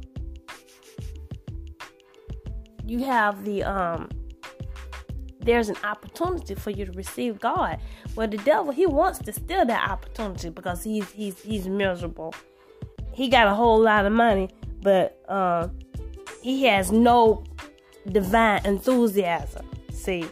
you 2.86 3.04
have 3.04 3.44
the, 3.44 3.64
um, 3.64 4.10
there's 5.48 5.70
an 5.70 5.78
opportunity 5.84 6.54
for 6.54 6.70
you 6.70 6.86
to 6.86 6.92
receive 6.92 7.40
God. 7.40 7.80
Well, 8.16 8.28
the 8.28 8.38
devil, 8.38 8.72
he 8.72 8.86
wants 8.86 9.20
to 9.20 9.34
steal 9.34 9.66
that 9.66 9.90
opportunity 9.90 10.50
because 10.50 10.84
he's 10.84 11.10
he's 11.12 11.42
he's 11.42 11.68
miserable 11.68 12.34
he 13.18 13.30
got 13.30 13.48
a 13.48 13.56
whole 13.56 13.82
lot 13.82 14.06
of 14.06 14.14
money, 14.14 14.48
but 14.84 15.20
uh, 15.28 15.70
he 16.44 16.66
has 16.66 16.92
no 16.92 17.44
divine 18.08 18.64
enthusiasm. 18.64 19.68
See, 19.92 20.24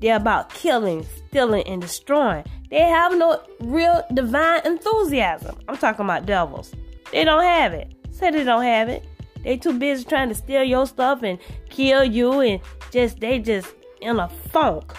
they're 0.00 0.14
about 0.14 0.48
killing, 0.50 1.04
stealing, 1.26 1.64
and 1.66 1.82
destroying. 1.82 2.44
They 2.70 2.82
have 2.82 3.18
no 3.18 3.42
real 3.58 4.04
divine 4.14 4.64
enthusiasm. 4.64 5.58
I'm 5.66 5.76
talking 5.76 6.04
about 6.04 6.24
devils. 6.24 6.72
They 7.10 7.24
don't 7.24 7.42
have 7.42 7.74
it. 7.74 7.92
Say 8.12 8.30
they 8.30 8.44
don't 8.44 8.62
have 8.62 8.88
it. 8.88 9.04
They 9.42 9.56
too 9.56 9.76
busy 9.76 10.04
trying 10.04 10.28
to 10.28 10.36
steal 10.36 10.62
your 10.62 10.86
stuff 10.86 11.24
and 11.24 11.40
kill 11.68 12.04
you 12.04 12.38
and 12.42 12.60
just 12.92 13.18
they 13.18 13.40
just 13.40 13.74
in 14.04 14.18
a 14.18 14.28
funk. 14.28 14.92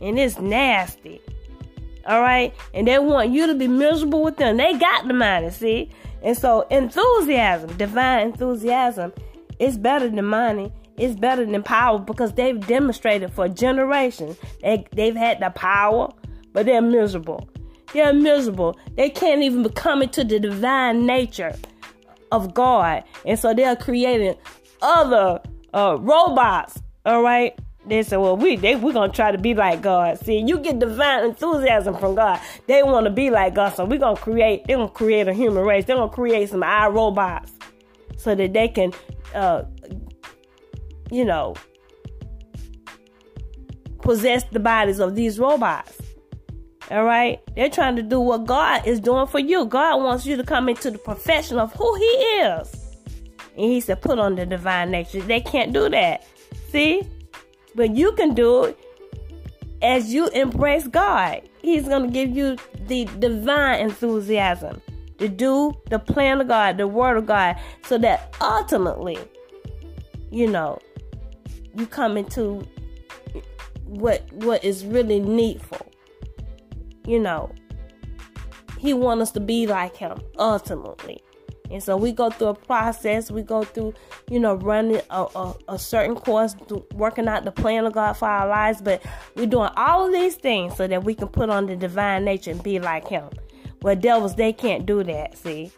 And 0.00 0.18
it's 0.18 0.38
nasty. 0.38 1.20
All 2.06 2.20
right? 2.20 2.54
And 2.74 2.88
they 2.88 2.98
want 2.98 3.30
you 3.30 3.46
to 3.46 3.54
be 3.54 3.68
miserable 3.68 4.22
with 4.22 4.36
them. 4.36 4.56
They 4.56 4.74
got 4.74 5.06
the 5.06 5.14
money, 5.14 5.50
see? 5.50 5.90
And 6.22 6.36
so 6.36 6.62
enthusiasm, 6.70 7.76
divine 7.76 8.28
enthusiasm, 8.28 9.12
is 9.58 9.78
better 9.78 10.08
than 10.08 10.24
money. 10.24 10.72
It's 10.96 11.14
better 11.14 11.44
than 11.44 11.62
power 11.62 11.98
because 11.98 12.32
they've 12.32 12.64
demonstrated 12.66 13.32
for 13.32 13.48
generations. 13.48 14.36
They, 14.62 14.86
they've 14.92 15.16
had 15.16 15.40
the 15.40 15.50
power, 15.50 16.10
but 16.52 16.66
they're 16.66 16.82
miserable. 16.82 17.48
They're 17.92 18.14
miserable. 18.14 18.78
They 18.96 19.10
can't 19.10 19.42
even 19.42 19.68
come 19.70 20.02
into 20.02 20.24
the 20.24 20.40
divine 20.40 21.06
nature 21.06 21.54
of 22.32 22.54
God. 22.54 23.04
And 23.24 23.38
so 23.38 23.54
they're 23.54 23.76
creating 23.76 24.36
other 24.80 25.40
uh, 25.74 25.96
robots, 26.00 26.80
all 27.04 27.22
right, 27.22 27.58
they 27.86 28.02
said, 28.02 28.16
well, 28.16 28.36
we 28.36 28.56
they 28.56 28.74
we're 28.74 28.92
gonna 28.92 29.12
try 29.12 29.30
to 29.30 29.38
be 29.38 29.54
like 29.54 29.80
God. 29.80 30.18
See, 30.18 30.38
you 30.38 30.58
get 30.58 30.78
divine 30.78 31.24
enthusiasm 31.24 31.96
from 31.96 32.14
God. 32.14 32.40
They 32.66 32.82
want 32.82 33.04
to 33.06 33.10
be 33.10 33.30
like 33.30 33.54
God, 33.54 33.74
so 33.74 33.84
we're 33.84 33.98
gonna 33.98 34.16
create. 34.16 34.66
They're 34.66 34.76
gonna 34.76 34.88
create 34.88 35.28
a 35.28 35.32
human 35.32 35.64
race. 35.64 35.84
They're 35.84 35.96
gonna 35.96 36.10
create 36.10 36.48
some 36.48 36.62
eye 36.62 36.88
robots 36.88 37.52
so 38.16 38.34
that 38.34 38.52
they 38.52 38.68
can, 38.68 38.92
uh, 39.34 39.64
you 41.10 41.24
know, 41.24 41.54
possess 44.02 44.44
the 44.50 44.60
bodies 44.60 44.98
of 44.98 45.14
these 45.14 45.38
robots. 45.38 45.96
All 46.90 47.04
right, 47.04 47.40
they're 47.54 47.70
trying 47.70 47.96
to 47.96 48.02
do 48.02 48.20
what 48.20 48.46
God 48.46 48.86
is 48.86 49.00
doing 49.00 49.26
for 49.26 49.40
you. 49.40 49.64
God 49.64 50.02
wants 50.02 50.26
you 50.26 50.36
to 50.36 50.44
come 50.44 50.68
into 50.68 50.90
the 50.90 50.98
profession 50.98 51.58
of 51.58 51.72
who 51.72 51.94
He 51.96 52.04
is, 52.04 52.96
and 53.56 53.64
He 53.70 53.80
said, 53.80 54.02
put 54.02 54.18
on 54.18 54.34
the 54.34 54.46
divine 54.46 54.90
nature. 54.90 55.20
They 55.20 55.40
can't 55.40 55.72
do 55.72 55.88
that. 55.88 56.26
See, 56.70 57.02
but 57.76 57.94
you 57.94 58.12
can 58.12 58.34
do 58.34 58.64
it 58.64 58.78
as 59.82 60.12
you 60.12 60.28
embrace 60.28 60.88
God. 60.88 61.42
He's 61.60 61.86
going 61.86 62.04
to 62.04 62.08
give 62.08 62.30
you 62.30 62.56
the 62.86 63.04
divine 63.18 63.80
enthusiasm 63.80 64.80
to 65.18 65.28
do 65.28 65.72
the 65.90 65.98
plan 65.98 66.40
of 66.40 66.48
God, 66.48 66.78
the 66.78 66.88
word 66.88 67.16
of 67.16 67.26
God, 67.26 67.56
so 67.84 67.98
that 67.98 68.34
ultimately, 68.40 69.18
you 70.30 70.48
know, 70.48 70.78
you 71.74 71.86
come 71.86 72.16
into 72.16 72.66
what 73.84 74.30
what 74.32 74.64
is 74.64 74.84
really 74.84 75.20
needful. 75.20 75.86
You 77.06 77.20
know, 77.20 77.52
he 78.78 78.94
wants 78.94 79.22
us 79.22 79.30
to 79.32 79.40
be 79.40 79.66
like 79.66 79.96
him 79.96 80.18
ultimately. 80.38 81.22
And 81.70 81.82
so 81.82 81.96
we 81.96 82.12
go 82.12 82.30
through 82.30 82.48
a 82.48 82.54
process. 82.54 83.30
We 83.30 83.42
go 83.42 83.64
through, 83.64 83.94
you 84.30 84.40
know, 84.40 84.54
running 84.54 85.00
a, 85.10 85.26
a, 85.34 85.54
a, 85.68 85.78
certain 85.78 86.14
course, 86.14 86.54
working 86.94 87.28
out 87.28 87.44
the 87.44 87.52
plan 87.52 87.86
of 87.86 87.92
God 87.92 88.14
for 88.14 88.28
our 88.28 88.48
lives. 88.48 88.80
But 88.80 89.02
we're 89.34 89.46
doing 89.46 89.70
all 89.76 90.06
of 90.06 90.12
these 90.12 90.36
things 90.36 90.76
so 90.76 90.86
that 90.86 91.04
we 91.04 91.14
can 91.14 91.28
put 91.28 91.50
on 91.50 91.66
the 91.66 91.76
divine 91.76 92.24
nature 92.24 92.50
and 92.50 92.62
be 92.62 92.78
like 92.78 93.08
Him. 93.08 93.28
Well, 93.82 93.96
devils, 93.96 94.34
they 94.34 94.52
can't 94.52 94.86
do 94.86 95.02
that, 95.04 95.36
see? 95.38 95.70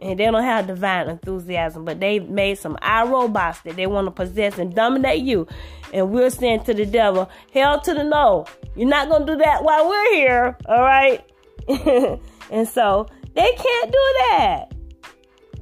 And 0.00 0.20
they 0.20 0.26
don't 0.26 0.42
have 0.42 0.66
divine 0.66 1.08
enthusiasm, 1.08 1.84
but 1.84 2.00
they've 2.00 2.28
made 2.28 2.58
some 2.58 2.76
iRobots 2.76 3.62
that 3.62 3.76
they 3.76 3.86
want 3.86 4.06
to 4.06 4.10
possess 4.10 4.58
and 4.58 4.74
dominate 4.74 5.22
you. 5.22 5.46
And 5.92 6.10
we're 6.10 6.30
saying 6.30 6.64
to 6.64 6.74
the 6.74 6.84
devil, 6.84 7.30
hell 7.52 7.80
to 7.80 7.94
the 7.94 8.04
no. 8.04 8.46
You're 8.74 8.88
not 8.88 9.08
going 9.08 9.26
to 9.26 9.32
do 9.32 9.38
that 9.38 9.64
while 9.64 9.88
we're 9.88 10.14
here, 10.14 10.56
all 10.66 10.82
right? 10.82 11.24
and 12.50 12.68
so 12.68 13.08
they 13.34 13.52
can't 13.52 13.92
do 13.92 14.14
that. 14.30 14.75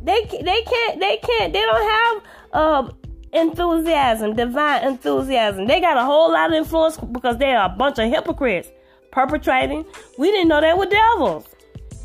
They 0.05 0.25
they 0.25 0.63
can't 0.63 1.01
they 1.01 1.17
can't 1.17 1.53
they 1.53 1.61
don't 1.61 1.91
have 1.91 2.23
uh, 2.53 2.93
enthusiasm, 3.33 4.37
divine 4.37 4.85
enthusiasm. 4.85 5.67
They 5.67 5.81
got 5.81 5.97
a 5.97 6.05
whole 6.05 6.33
lot 6.33 6.51
of 6.51 6.57
influence 6.57 6.97
because 6.99 7.39
they 7.39 7.53
are 7.53 7.67
a 7.67 7.69
bunch 7.71 7.99
of 7.99 8.09
hypocrites 8.11 8.69
perpetrating. 9.11 9.85
We 10.19 10.31
didn't 10.31 10.49
know 10.49 10.61
they 10.61 10.75
were 10.75 10.87
devils. 10.87 11.47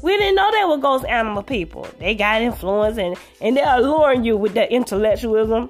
We 0.01 0.15
didn't 0.15 0.35
know 0.35 0.49
they 0.51 0.63
were 0.63 0.77
ghost 0.77 1.05
animal 1.05 1.43
people. 1.43 1.85
They 1.99 2.15
got 2.15 2.41
influence 2.41 2.97
and, 2.97 3.17
and 3.41 3.57
they're 3.57 3.77
alluring 3.77 4.23
you 4.23 4.37
with 4.37 4.53
their 4.53 4.67
intellectualism. 4.67 5.69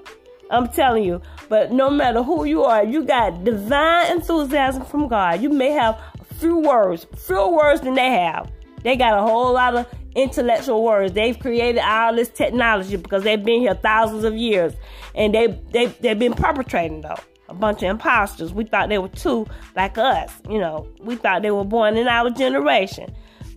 I'm 0.51 0.67
telling 0.67 1.03
you. 1.03 1.21
But 1.47 1.71
no 1.71 1.89
matter 1.89 2.21
who 2.21 2.43
you 2.43 2.63
are, 2.63 2.83
you 2.83 3.03
got 3.03 3.43
divine 3.43 4.11
enthusiasm 4.11 4.85
from 4.85 5.07
God. 5.07 5.41
You 5.41 5.49
may 5.49 5.71
have 5.71 5.99
few 6.35 6.59
words, 6.59 7.07
fewer 7.17 7.49
words 7.49 7.81
than 7.81 7.95
they 7.95 8.11
have. 8.11 8.51
They 8.83 8.95
got 8.95 9.17
a 9.17 9.21
whole 9.21 9.53
lot 9.53 9.75
of 9.75 9.87
intellectual 10.15 10.83
words. 10.83 11.13
They've 11.13 11.37
created 11.37 11.81
all 11.81 12.15
this 12.15 12.29
technology 12.29 12.95
because 12.95 13.23
they've 13.23 13.43
been 13.43 13.61
here 13.61 13.75
thousands 13.75 14.23
of 14.23 14.35
years, 14.35 14.73
and 15.15 15.33
they 15.33 15.47
they 15.71 15.87
they've 15.87 16.19
been 16.19 16.33
perpetrating 16.33 17.01
though 17.01 17.17
a 17.49 17.53
bunch 17.53 17.83
of 17.83 17.89
imposters. 17.89 18.53
We 18.53 18.63
thought 18.63 18.89
they 18.89 18.97
were 18.97 19.09
two 19.09 19.45
like 19.75 19.97
us, 19.97 20.31
you 20.49 20.59
know. 20.59 20.87
We 21.01 21.15
thought 21.15 21.41
they 21.41 21.51
were 21.51 21.65
born 21.65 21.97
in 21.97 22.07
our 22.07 22.29
generation, 22.29 23.13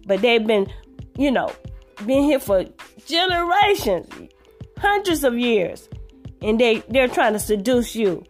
but 0.06 0.22
they've 0.22 0.46
been, 0.46 0.72
you 1.16 1.30
know, 1.30 1.52
been 2.06 2.24
here 2.24 2.40
for 2.40 2.64
generations, 3.06 4.08
hundreds 4.78 5.24
of 5.24 5.38
years, 5.38 5.88
and 6.40 6.58
they 6.58 6.78
they're 6.88 7.08
trying 7.08 7.34
to 7.34 7.38
seduce 7.38 7.94
you. 7.94 8.24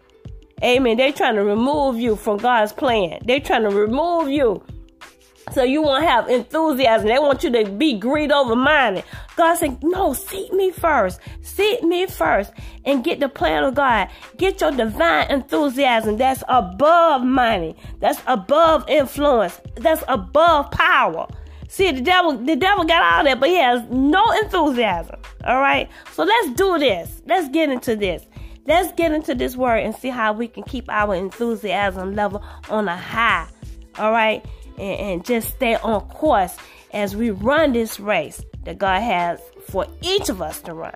Amen. 0.62 0.96
They're 0.96 1.12
trying 1.12 1.34
to 1.34 1.44
remove 1.44 1.98
you 1.98 2.14
from 2.14 2.36
God's 2.36 2.72
plan. 2.72 3.18
They're 3.24 3.40
trying 3.40 3.62
to 3.62 3.70
remove 3.70 4.28
you 4.28 4.62
so 5.52 5.62
you 5.62 5.82
won't 5.82 6.04
have 6.04 6.28
enthusiasm. 6.28 7.08
They 7.08 7.18
want 7.18 7.44
you 7.44 7.50
to 7.50 7.70
be 7.70 7.98
greed 7.98 8.32
over 8.32 8.56
money. 8.56 9.02
God 9.36 9.56
said, 9.56 9.82
no, 9.82 10.12
seek 10.12 10.52
me 10.52 10.70
first. 10.70 11.20
Seek 11.42 11.82
me 11.82 12.06
first 12.06 12.52
and 12.84 13.04
get 13.04 13.20
the 13.20 13.28
plan 13.28 13.64
of 13.64 13.74
God. 13.74 14.08
Get 14.36 14.60
your 14.60 14.70
divine 14.70 15.30
enthusiasm 15.30 16.16
that's 16.16 16.42
above 16.48 17.22
money. 17.22 17.76
That's 18.00 18.20
above 18.26 18.88
influence. 18.88 19.60
That's 19.76 20.02
above 20.08 20.70
power. 20.70 21.28
See, 21.68 21.90
the 21.90 22.02
devil, 22.02 22.36
the 22.36 22.56
devil 22.56 22.84
got 22.84 23.02
all 23.02 23.24
that, 23.24 23.40
but 23.40 23.48
he 23.48 23.56
has 23.56 23.82
no 23.90 24.30
enthusiasm. 24.42 25.20
All 25.44 25.60
right. 25.60 25.88
So 26.12 26.24
let's 26.24 26.50
do 26.50 26.78
this. 26.78 27.22
Let's 27.26 27.48
get 27.48 27.70
into 27.70 27.96
this. 27.96 28.26
Let's 28.66 28.92
get 28.92 29.12
into 29.12 29.34
this 29.34 29.56
word 29.56 29.78
and 29.78 29.94
see 29.94 30.08
how 30.08 30.32
we 30.32 30.48
can 30.48 30.62
keep 30.62 30.88
our 30.88 31.14
enthusiasm 31.14 32.14
level 32.14 32.44
on 32.68 32.88
a 32.88 32.96
high. 32.96 33.48
All 33.98 34.12
right 34.12 34.44
and, 34.78 35.00
and 35.00 35.24
just 35.24 35.50
stay 35.50 35.76
on 35.76 36.00
course 36.08 36.56
as 36.92 37.16
we 37.16 37.30
run 37.30 37.72
this 37.72 37.98
race 37.98 38.44
that 38.64 38.78
God 38.78 39.00
has 39.00 39.40
for 39.68 39.86
each 40.00 40.28
of 40.28 40.42
us 40.42 40.60
to 40.62 40.74
run. 40.74 40.94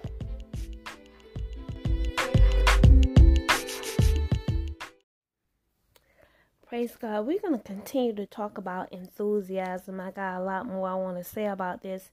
Praise 6.66 6.96
God. 6.96 7.26
We're 7.26 7.40
going 7.40 7.56
to 7.56 7.64
continue 7.64 8.14
to 8.16 8.26
talk 8.26 8.58
about 8.58 8.92
enthusiasm. 8.92 10.00
I 10.00 10.10
got 10.10 10.40
a 10.40 10.42
lot 10.42 10.66
more 10.66 10.88
I 10.88 10.94
want 10.94 11.16
to 11.16 11.24
say 11.24 11.46
about 11.46 11.80
this. 11.80 12.10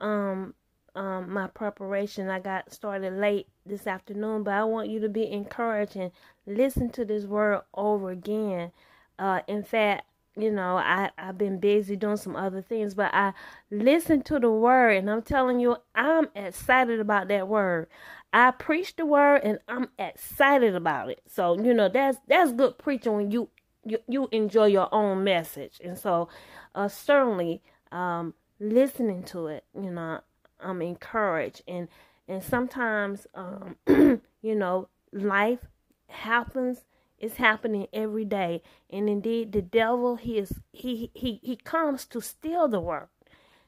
Um, 0.00 0.54
um, 0.94 1.32
my 1.32 1.46
preparation, 1.46 2.28
I 2.28 2.40
got 2.40 2.72
started 2.72 3.14
late 3.14 3.46
this 3.64 3.86
afternoon, 3.86 4.42
but 4.42 4.54
I 4.54 4.64
want 4.64 4.90
you 4.90 5.00
to 5.00 5.08
be 5.08 5.30
encouraged 5.30 5.96
and 5.96 6.10
listen 6.46 6.90
to 6.90 7.04
this 7.04 7.24
word 7.24 7.62
over 7.72 8.10
again. 8.10 8.72
Uh, 9.18 9.40
in 9.46 9.62
fact, 9.62 10.04
you 10.36 10.50
know, 10.50 10.76
I, 10.76 11.10
I've 11.18 11.36
been 11.36 11.58
busy 11.58 11.96
doing 11.96 12.16
some 12.16 12.36
other 12.36 12.62
things, 12.62 12.94
but 12.94 13.12
I 13.14 13.34
listen 13.70 14.22
to 14.22 14.38
the 14.38 14.50
word 14.50 14.96
and 14.96 15.10
I'm 15.10 15.22
telling 15.22 15.60
you, 15.60 15.76
I'm 15.94 16.28
excited 16.34 17.00
about 17.00 17.28
that 17.28 17.48
word. 17.48 17.88
I 18.32 18.50
preach 18.50 18.96
the 18.96 19.04
word 19.04 19.42
and 19.44 19.58
I'm 19.68 19.90
excited 19.98 20.74
about 20.74 21.10
it. 21.10 21.20
So, 21.26 21.58
you 21.60 21.74
know, 21.74 21.88
that's 21.88 22.18
that's 22.26 22.52
good 22.52 22.78
preaching 22.78 23.12
when 23.14 23.30
you 23.30 23.50
you, 23.84 23.98
you 24.08 24.28
enjoy 24.32 24.66
your 24.66 24.88
own 24.92 25.22
message. 25.22 25.80
And 25.84 25.98
so 25.98 26.28
uh 26.74 26.88
certainly 26.88 27.60
um 27.90 28.32
listening 28.58 29.22
to 29.24 29.48
it, 29.48 29.64
you 29.74 29.90
know, 29.90 30.20
I'm 30.60 30.80
encouraged 30.80 31.62
and 31.68 31.88
and 32.26 32.42
sometimes 32.42 33.26
um 33.34 33.76
you 33.86 34.54
know, 34.54 34.88
life 35.12 35.66
happens 36.08 36.84
it's 37.22 37.36
happening 37.36 37.86
every 37.92 38.24
day. 38.24 38.62
And 38.90 39.08
indeed 39.08 39.52
the 39.52 39.62
devil 39.62 40.16
he 40.16 40.36
is 40.36 40.60
he 40.72 41.10
he 41.14 41.40
he 41.42 41.56
comes 41.56 42.04
to 42.06 42.20
steal 42.20 42.68
the 42.68 42.80
word. 42.80 43.08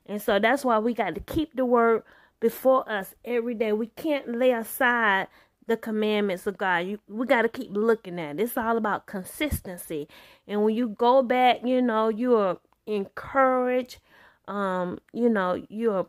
And 0.04 0.20
so 0.20 0.38
that's 0.38 0.64
why 0.64 0.78
we 0.78 0.92
got 0.92 1.14
to 1.14 1.20
keep 1.20 1.54
the 1.54 1.64
word 1.64 2.02
before 2.40 2.86
us 2.90 3.14
every 3.24 3.54
day. 3.54 3.72
We 3.72 3.86
can't 3.86 4.36
lay 4.36 4.50
aside 4.50 5.28
the 5.66 5.78
commandments 5.78 6.46
of 6.46 6.58
God. 6.58 6.78
You, 6.86 6.98
we 7.08 7.26
got 7.26 7.42
to 7.42 7.48
keep 7.48 7.70
looking 7.74 8.20
at 8.20 8.38
it. 8.38 8.42
It's 8.42 8.58
all 8.58 8.76
about 8.76 9.06
consistency. 9.06 10.08
And 10.46 10.62
when 10.62 10.74
you 10.74 10.88
go 10.88 11.22
back, 11.22 11.60
you 11.64 11.80
know, 11.80 12.08
you 12.08 12.36
are 12.36 12.58
encouraged. 12.86 13.98
Um, 14.46 14.98
you 15.14 15.30
know, 15.30 15.64
you're 15.70 16.06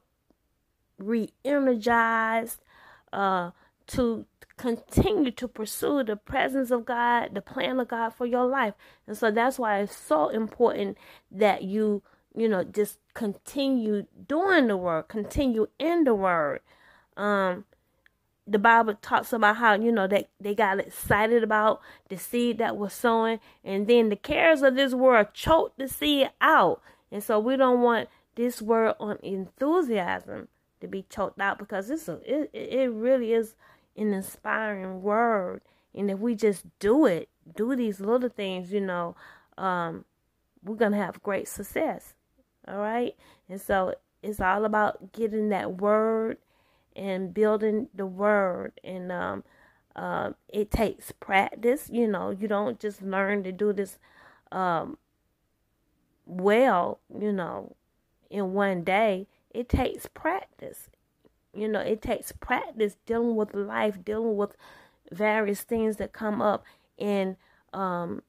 re-energized 0.98 2.60
uh, 3.14 3.52
to 3.88 4.26
continue 4.58 5.32
to 5.32 5.48
pursue 5.48 6.04
the 6.04 6.16
presence 6.16 6.72
of 6.72 6.86
God, 6.86 7.34
the 7.34 7.42
plan 7.42 7.80
of 7.80 7.88
God 7.90 8.12
for 8.12 8.26
your 8.26 8.46
life. 8.46 8.74
And 9.08 9.18
so 9.18 9.32
that's 9.32 9.60
why 9.60 9.80
it's 9.80 9.96
so 9.96 10.30
important 10.30 10.98
that 11.32 11.64
you, 11.64 12.04
you 12.36 12.48
know, 12.48 12.64
just 12.64 13.00
continue 13.14 14.06
doing 14.28 14.68
the 14.68 14.78
work, 14.78 15.10
continue 15.10 15.68
in 15.80 16.04
the 16.06 16.16
word. 16.16 16.62
Um, 17.18 17.66
the 18.48 18.60
Bible 18.60 18.94
talks 19.02 19.34
about 19.34 19.58
how, 19.58 19.74
you 19.74 19.92
know, 19.92 20.08
that 20.08 20.30
they 20.40 20.54
got 20.54 20.80
excited 20.80 21.44
about 21.44 21.82
the 22.10 22.18
seed 22.18 22.60
that 22.60 22.78
was 22.78 22.94
sowing, 22.94 23.40
and 23.64 23.88
then 23.88 24.10
the 24.10 24.16
cares 24.16 24.62
of 24.62 24.76
this 24.76 24.94
world 24.94 25.28
choked 25.34 25.80
the 25.80 25.88
seed 25.88 26.30
out. 26.40 26.82
And 27.12 27.24
so 27.24 27.40
we 27.40 27.58
don't 27.58 27.82
want 27.82 28.10
this 28.36 28.62
word 28.62 28.96
on 29.00 29.18
enthusiasm 29.24 30.48
to 30.82 30.88
be 30.88 31.06
choked 31.10 31.40
out 31.40 31.58
because 31.58 31.90
it's 31.90 32.08
a, 32.08 32.20
it, 32.24 32.50
it 32.54 32.92
really 32.92 33.34
is 33.34 33.56
an 33.96 34.14
inspiring 34.14 35.02
word. 35.02 35.62
And 35.94 36.12
if 36.12 36.20
we 36.20 36.36
just 36.36 36.66
do 36.80 37.06
it, 37.06 37.30
do 37.56 37.76
these 37.76 38.00
little 38.00 38.30
things, 38.30 38.72
you 38.72 38.82
know, 38.82 39.16
um, 39.58 40.06
we're 40.64 40.76
going 40.76 40.92
to 40.92 40.98
have 40.98 41.24
great 41.24 41.48
success. 41.48 42.14
All 42.68 42.78
right. 42.78 43.16
And 43.48 43.62
so 43.62 43.96
it's 44.22 44.42
all 44.42 44.66
about 44.66 45.14
getting 45.14 45.50
that 45.50 45.78
word 45.78 46.38
and 46.96 47.34
building 47.34 47.88
the 47.94 48.06
word. 48.06 48.74
And 48.84 49.12
um, 49.12 49.44
uh, 49.96 50.32
it 50.50 50.72
takes 50.72 51.12
practice. 51.12 51.90
You 51.92 52.08
know, 52.08 52.32
you 52.32 52.48
don't 52.48 52.80
just 52.80 53.02
learn 53.02 53.44
to 53.44 53.52
do 53.52 53.72
this 53.72 54.00
um, 54.52 54.98
well, 56.26 57.00
you 57.18 57.32
know, 57.32 57.76
in 58.30 58.54
one 58.54 58.84
day. 58.84 59.28
It 59.52 59.70
takes 59.70 60.08
practice. 60.08 60.90
You 61.56 61.68
know, 61.68 61.80
it 61.80 62.02
takes 62.02 62.32
practice 62.32 62.98
dealing 63.06 63.36
with 63.36 63.54
life, 63.54 64.04
dealing 64.04 64.36
with 64.36 64.56
various 65.12 65.62
things 65.62 65.98
that 65.98 66.14
come 66.14 66.42
up, 66.42 66.66
and 67.00 67.38
um, 67.74 68.22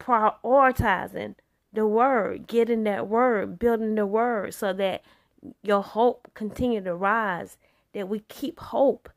prioritizing 0.00 1.36
the 1.72 1.86
word, 1.86 2.46
getting 2.46 2.84
that 2.84 3.08
word, 3.08 3.58
building 3.58 3.94
the 3.94 4.06
word, 4.06 4.54
so 4.54 4.72
that 4.72 5.02
your 5.62 5.82
hope 5.82 6.30
continue 6.34 6.82
to 6.82 6.94
rise. 6.94 7.56
That 7.92 8.08
we 8.08 8.20
keep 8.20 8.58
hope, 8.58 9.10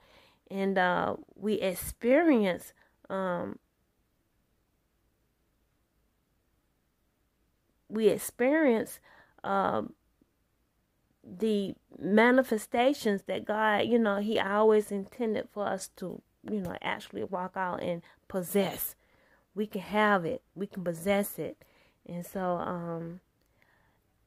and 0.51 0.77
uh, 0.77 1.15
we 1.35 1.55
experience. 1.55 2.73
Um, 3.09 3.59
we 7.87 8.09
experience 8.09 8.99
um, 9.43 9.93
the 11.25 11.75
manifestations 11.97 13.23
that 13.23 13.45
God, 13.45 13.85
you 13.85 13.97
know, 13.97 14.17
He 14.17 14.39
always 14.39 14.91
intended 14.91 15.47
for 15.51 15.65
us 15.65 15.89
to, 15.97 16.21
you 16.49 16.59
know, 16.61 16.75
actually 16.81 17.23
walk 17.23 17.53
out 17.55 17.81
and 17.81 18.01
possess. 18.27 18.95
We 19.55 19.67
can 19.67 19.81
have 19.81 20.25
it, 20.25 20.41
we 20.53 20.67
can 20.67 20.83
possess 20.83 21.39
it. 21.39 21.57
And 22.05 22.25
so 22.25 22.57
um 22.57 23.21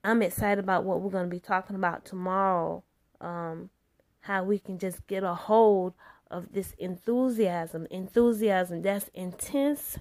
I'm 0.03 0.23
excited 0.23 0.63
about 0.63 0.85
what 0.85 1.01
we're 1.01 1.11
going 1.11 1.29
to 1.29 1.35
be 1.35 1.41
talking 1.41 1.77
about 1.77 2.05
tomorrow. 2.05 2.83
Um 3.21 3.71
how 4.23 4.43
we 4.43 4.59
can 4.59 4.79
just 4.79 5.07
get 5.07 5.23
a 5.23 5.35
hold 5.35 5.95
of 6.31 6.53
this 6.53 6.75
enthusiasm. 6.79 7.87
Enthusiasm 7.91 8.83
that's 8.83 9.09
intense 9.15 9.99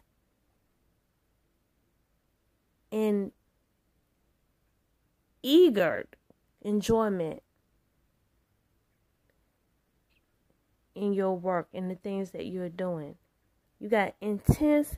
and 2.91 3.31
eager 5.43 6.05
enjoyment 6.67 7.41
in 10.93 11.13
your 11.13 11.37
work 11.37 11.69
and 11.73 11.89
the 11.89 11.95
things 11.95 12.31
that 12.31 12.45
you're 12.45 12.69
doing. 12.69 13.15
You 13.79 13.89
got 13.89 14.15
intense 14.19 14.97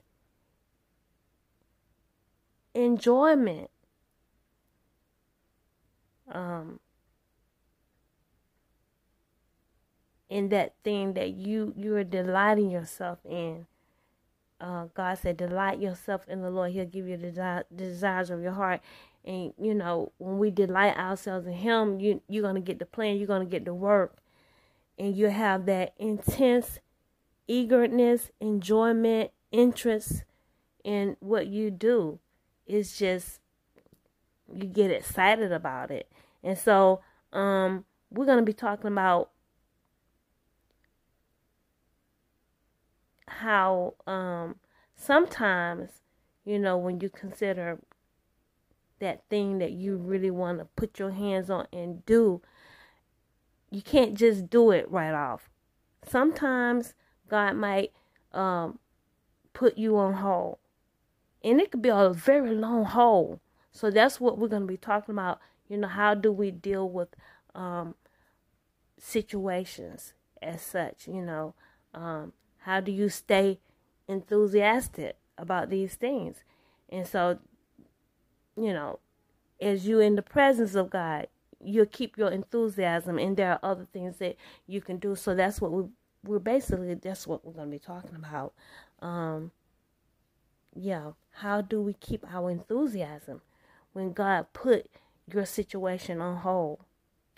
enjoyment. 2.73 3.69
Um, 6.31 6.79
in 10.29 10.49
that 10.49 10.75
thing 10.83 11.13
that 11.13 11.31
you 11.31 11.73
you 11.75 11.95
are 11.95 12.03
delighting 12.03 12.69
yourself 12.69 13.19
in. 13.25 13.65
Uh, 14.61 14.85
God 14.93 15.17
said, 15.17 15.37
"Delight 15.37 15.79
yourself 15.79 16.27
in 16.27 16.41
the 16.41 16.51
Lord; 16.51 16.71
He'll 16.71 16.85
give 16.85 17.07
you 17.07 17.17
the, 17.17 17.65
desires 17.75 18.29
of 18.29 18.41
your 18.41 18.51
heart." 18.51 18.81
And 19.25 19.53
you 19.59 19.73
know, 19.73 20.11
when 20.17 20.39
we 20.39 20.51
delight 20.51 20.97
ourselves 20.97 21.45
in 21.47 21.53
Him, 21.53 21.99
you 21.99 22.21
you're 22.27 22.43
gonna 22.43 22.61
get 22.61 22.79
the 22.79 22.85
plan, 22.85 23.17
you're 23.17 23.27
gonna 23.27 23.45
get 23.45 23.65
the 23.65 23.73
work, 23.73 24.17
and 24.99 25.15
you 25.15 25.27
have 25.27 25.65
that 25.67 25.93
intense 25.97 26.79
eagerness, 27.47 28.31
enjoyment, 28.41 29.31
interest 29.51 30.23
in 30.83 31.17
what 31.19 31.47
you 31.47 31.71
do. 31.71 32.19
It's 32.67 32.97
just 32.97 33.39
you 34.53 34.65
get 34.65 34.91
excited 34.91 35.51
about 35.51 35.91
it. 35.91 36.09
And 36.43 36.57
so, 36.57 37.01
um, 37.33 37.85
we're 38.11 38.25
gonna 38.25 38.41
be 38.43 38.53
talking 38.53 38.87
about 38.87 39.29
how 43.27 43.93
um 44.07 44.55
sometimes, 44.95 46.01
you 46.45 46.59
know, 46.59 46.77
when 46.77 46.99
you 46.99 47.09
consider 47.09 47.79
that 48.99 49.23
thing 49.29 49.59
that 49.59 49.71
you 49.71 49.97
really 49.97 50.31
want 50.31 50.59
to 50.59 50.65
put 50.75 50.99
your 50.99 51.11
hands 51.11 51.49
on 51.49 51.67
and 51.71 52.05
do, 52.05 52.41
you 53.69 53.81
can't 53.81 54.15
just 54.15 54.49
do 54.49 54.71
it 54.71 54.89
right 54.89 55.13
off. 55.13 55.49
Sometimes 56.07 56.93
God 57.29 57.55
might 57.55 57.91
um, 58.33 58.79
put 59.53 59.77
you 59.77 59.97
on 59.97 60.13
hold. 60.13 60.57
And 61.43 61.61
it 61.61 61.71
could 61.71 61.81
be 61.81 61.89
a 61.89 62.09
very 62.09 62.53
long 62.53 62.85
hold. 62.85 63.39
So 63.71 63.89
that's 63.89 64.19
what 64.19 64.37
we're 64.37 64.47
going 64.47 64.63
to 64.63 64.67
be 64.67 64.77
talking 64.77 65.13
about. 65.13 65.39
You 65.67 65.77
know, 65.77 65.87
how 65.87 66.15
do 66.15 66.31
we 66.31 66.51
deal 66.51 66.89
with 66.89 67.09
um, 67.55 67.95
situations 68.97 70.13
as 70.41 70.61
such? 70.61 71.07
You 71.07 71.21
know, 71.21 71.53
um, 71.93 72.33
how 72.59 72.81
do 72.81 72.91
you 72.91 73.09
stay 73.09 73.59
enthusiastic 74.07 75.15
about 75.37 75.69
these 75.69 75.95
things? 75.95 76.43
And 76.89 77.07
so 77.07 77.39
you 78.59 78.73
know, 78.73 78.99
as 79.61 79.87
you 79.87 79.99
in 79.99 80.15
the 80.15 80.21
presence 80.21 80.75
of 80.75 80.89
God, 80.89 81.27
you'll 81.63 81.85
keep 81.85 82.17
your 82.17 82.29
enthusiasm 82.31 83.17
and 83.19 83.35
there 83.37 83.51
are 83.53 83.59
other 83.63 83.87
things 83.91 84.17
that 84.17 84.35
you 84.67 84.81
can 84.81 84.97
do. 84.97 85.15
So 85.15 85.35
that's 85.35 85.61
what 85.61 85.71
we 85.71 85.83
we're 86.25 86.39
basically 86.39 86.93
that's 86.95 87.27
what 87.27 87.45
we're 87.45 87.53
gonna 87.53 87.71
be 87.71 87.79
talking 87.79 88.15
about. 88.15 88.53
Um 89.01 89.51
yeah, 90.75 91.11
how 91.31 91.61
do 91.61 91.81
we 91.81 91.93
keep 91.93 92.25
our 92.31 92.49
enthusiasm 92.49 93.41
when 93.93 94.13
God 94.13 94.47
put 94.53 94.87
your 95.31 95.45
situation 95.45 96.21
on 96.21 96.37
hold? 96.37 96.79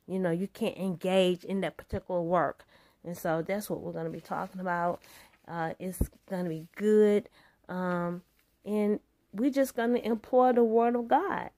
You 0.07 0.19
know, 0.19 0.31
you 0.31 0.47
can't 0.47 0.77
engage 0.77 1.43
in 1.43 1.61
that 1.61 1.77
particular 1.77 2.21
work. 2.21 2.65
And 3.03 3.17
so 3.17 3.41
that's 3.41 3.69
what 3.69 3.81
we're 3.81 3.93
gonna 3.93 4.09
be 4.09 4.21
talking 4.21 4.61
about. 4.61 5.01
Uh 5.47 5.73
it's 5.79 5.99
gonna 6.29 6.49
be 6.49 6.67
good. 6.75 7.29
Um 7.69 8.23
And 8.65 8.99
we're 9.33 9.51
just 9.51 9.75
going 9.75 9.93
to 9.93 10.05
employ 10.05 10.53
the 10.53 10.63
word 10.63 10.95
of 10.95 11.07
God. 11.07 11.49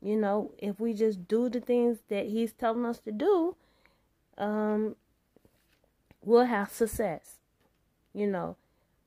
You 0.00 0.16
know, 0.16 0.52
if 0.58 0.78
we 0.78 0.92
just 0.92 1.26
do 1.28 1.48
the 1.48 1.60
things 1.60 1.98
that 2.08 2.26
He's 2.26 2.52
telling 2.52 2.84
us 2.84 2.98
to 3.00 3.12
do, 3.12 3.56
um, 4.36 4.96
we'll 6.22 6.44
have 6.44 6.70
success. 6.70 7.36
You 8.12 8.26
know, 8.26 8.56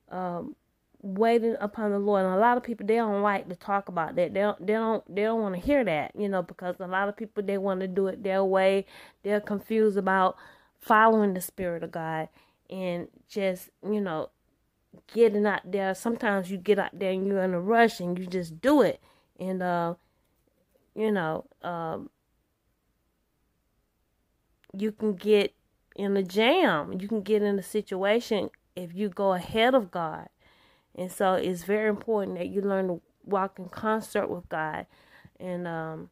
um, 0.10 0.56
waiting 1.02 1.56
upon 1.60 1.92
the 1.92 2.00
Lord. 2.00 2.26
And 2.26 2.34
a 2.34 2.40
lot 2.40 2.58
of 2.58 2.64
people 2.64 2.86
they 2.86 2.96
don't 2.96 3.22
like 3.22 3.48
to 3.50 3.56
talk 3.56 3.90
about 3.90 4.16
that. 4.16 4.34
They 4.34 4.42
don't 4.42 4.66
they 4.66 4.74
don't 4.74 5.16
they 5.16 5.24
don't 5.24 5.42
want 5.42 5.56
to 5.56 5.62
hear 5.62 5.84
that, 5.84 6.14
you 6.16 6.28
know, 6.30 6.42
because 6.42 6.76
a 6.80 6.88
lot 6.88 7.10
of 7.10 7.18
people 7.18 7.44
they 7.44 7.58
want 7.58 7.82
to 7.82 7.88
do 7.88 8.08
it 8.08 8.24
their 8.24 8.44
way. 8.44 8.86
They're 9.24 9.42
confused 9.42 9.98
about 9.98 10.36
following 10.80 11.34
the 11.34 11.42
spirit 11.42 11.84
of 11.84 11.92
God 11.92 12.30
and 12.70 13.08
just, 13.30 13.70
you 13.84 14.02
know, 14.02 14.30
getting 15.14 15.46
out 15.46 15.72
there. 15.72 15.94
Sometimes 15.94 16.52
you 16.52 16.58
get 16.58 16.80
out 16.80 16.98
there 16.98 17.12
and 17.12 17.28
you're 17.28 17.44
in 17.44 17.54
a 17.54 17.62
rush 17.62 18.00
and 18.00 18.18
you 18.18 18.26
just 18.28 18.60
do 18.62 18.82
it. 18.82 19.02
And 19.40 19.62
uh 19.62 19.96
you 20.96 21.12
know, 21.12 21.46
um 21.62 22.10
you 24.74 24.92
can 24.92 25.16
get 25.16 25.54
in 25.96 26.16
a 26.18 26.24
jam. 26.24 26.98
You 27.00 27.08
can 27.08 27.22
get 27.22 27.42
in 27.42 27.58
a 27.58 27.64
situation 27.64 28.50
if 28.76 28.94
you 28.94 29.10
go 29.10 29.34
ahead 29.34 29.74
of 29.74 29.90
God 29.92 30.30
and 30.98 31.12
so 31.12 31.34
it's 31.34 31.64
very 31.64 31.90
important 31.90 32.38
that 32.40 32.48
you 32.48 32.62
learn 32.62 32.88
to 32.88 33.02
walk 33.24 33.60
in 33.60 33.70
concert 33.70 34.28
with 34.28 34.50
God. 34.50 34.88
And, 35.40 35.68
um, 35.68 36.10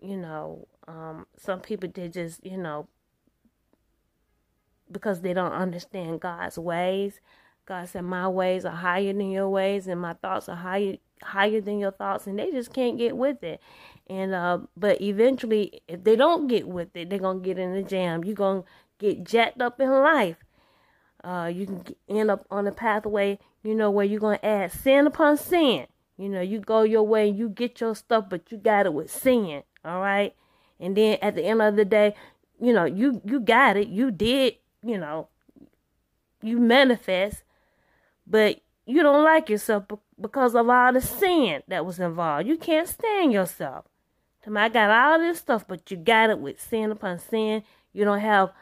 you 0.00 0.16
know, 0.16 0.66
um, 0.86 1.26
some 1.36 1.60
people, 1.60 1.90
they 1.92 2.08
just, 2.08 2.44
you 2.44 2.56
know, 2.56 2.88
because 4.90 5.20
they 5.20 5.32
don't 5.32 5.52
understand 5.52 6.20
God's 6.20 6.58
ways. 6.58 7.20
God 7.66 7.88
said, 7.88 8.02
My 8.02 8.28
ways 8.28 8.64
are 8.64 8.70
higher 8.70 9.12
than 9.12 9.30
your 9.30 9.48
ways, 9.48 9.86
and 9.86 10.00
my 10.00 10.14
thoughts 10.14 10.48
are 10.48 10.56
higher 10.56 10.96
higher 11.22 11.60
than 11.60 11.78
your 11.78 11.90
thoughts, 11.90 12.26
and 12.26 12.38
they 12.38 12.50
just 12.50 12.72
can't 12.72 12.96
get 12.96 13.16
with 13.16 13.42
it. 13.42 13.60
And 14.08 14.34
uh, 14.34 14.60
but 14.76 15.00
eventually, 15.00 15.82
if 15.88 16.04
they 16.04 16.16
don't 16.16 16.46
get 16.46 16.66
with 16.66 16.96
it, 16.96 17.10
they're 17.10 17.18
gonna 17.18 17.40
get 17.40 17.58
in 17.58 17.74
the 17.74 17.82
jam. 17.82 18.24
You're 18.24 18.34
gonna 18.34 18.64
get 18.98 19.24
jacked 19.24 19.60
up 19.60 19.80
in 19.80 19.90
life 19.90 20.36
uh, 21.24 21.50
you 21.52 21.66
can 21.66 21.84
end 22.08 22.30
up 22.30 22.46
on 22.50 22.66
a 22.66 22.72
pathway, 22.72 23.38
you 23.62 23.74
know, 23.74 23.90
where 23.90 24.04
you're 24.04 24.20
to 24.20 24.44
add 24.44 24.72
sin 24.72 25.06
upon 25.06 25.36
sin. 25.36 25.86
You 26.16 26.28
know, 26.28 26.40
you 26.40 26.60
go 26.60 26.82
your 26.82 27.02
way 27.02 27.28
and 27.28 27.38
you 27.38 27.48
get 27.48 27.80
your 27.80 27.94
stuff, 27.94 28.26
but 28.28 28.50
you 28.50 28.58
got 28.58 28.86
it 28.86 28.94
with 28.94 29.10
sin. 29.10 29.62
All 29.84 30.00
right. 30.00 30.34
And 30.80 30.96
then 30.96 31.18
at 31.22 31.34
the 31.34 31.44
end 31.44 31.62
of 31.62 31.76
the 31.76 31.84
day, 31.84 32.14
you 32.60 32.72
know, 32.72 32.84
you, 32.84 33.20
you 33.24 33.40
got 33.40 33.76
it. 33.76 33.88
You 33.88 34.10
did, 34.10 34.56
you 34.82 34.98
know, 34.98 35.28
you 36.42 36.58
manifest, 36.58 37.42
but 38.26 38.60
you 38.86 39.02
don't 39.02 39.24
like 39.24 39.48
yourself 39.48 39.84
because 40.20 40.54
of 40.54 40.68
all 40.68 40.92
the 40.92 41.00
sin 41.00 41.62
that 41.68 41.84
was 41.84 41.98
involved. 41.98 42.46
You 42.46 42.56
can't 42.56 42.88
stand 42.88 43.32
yourself. 43.32 43.84
I 44.56 44.68
got 44.68 44.90
all 44.90 45.18
this 45.18 45.38
stuff, 45.38 45.66
but 45.68 45.90
you 45.90 45.96
got 45.96 46.30
it 46.30 46.38
with 46.38 46.60
sin 46.60 46.90
upon 46.90 47.18
sin. 47.18 47.62
You 47.92 48.04
don't 48.04 48.20
have 48.20 48.52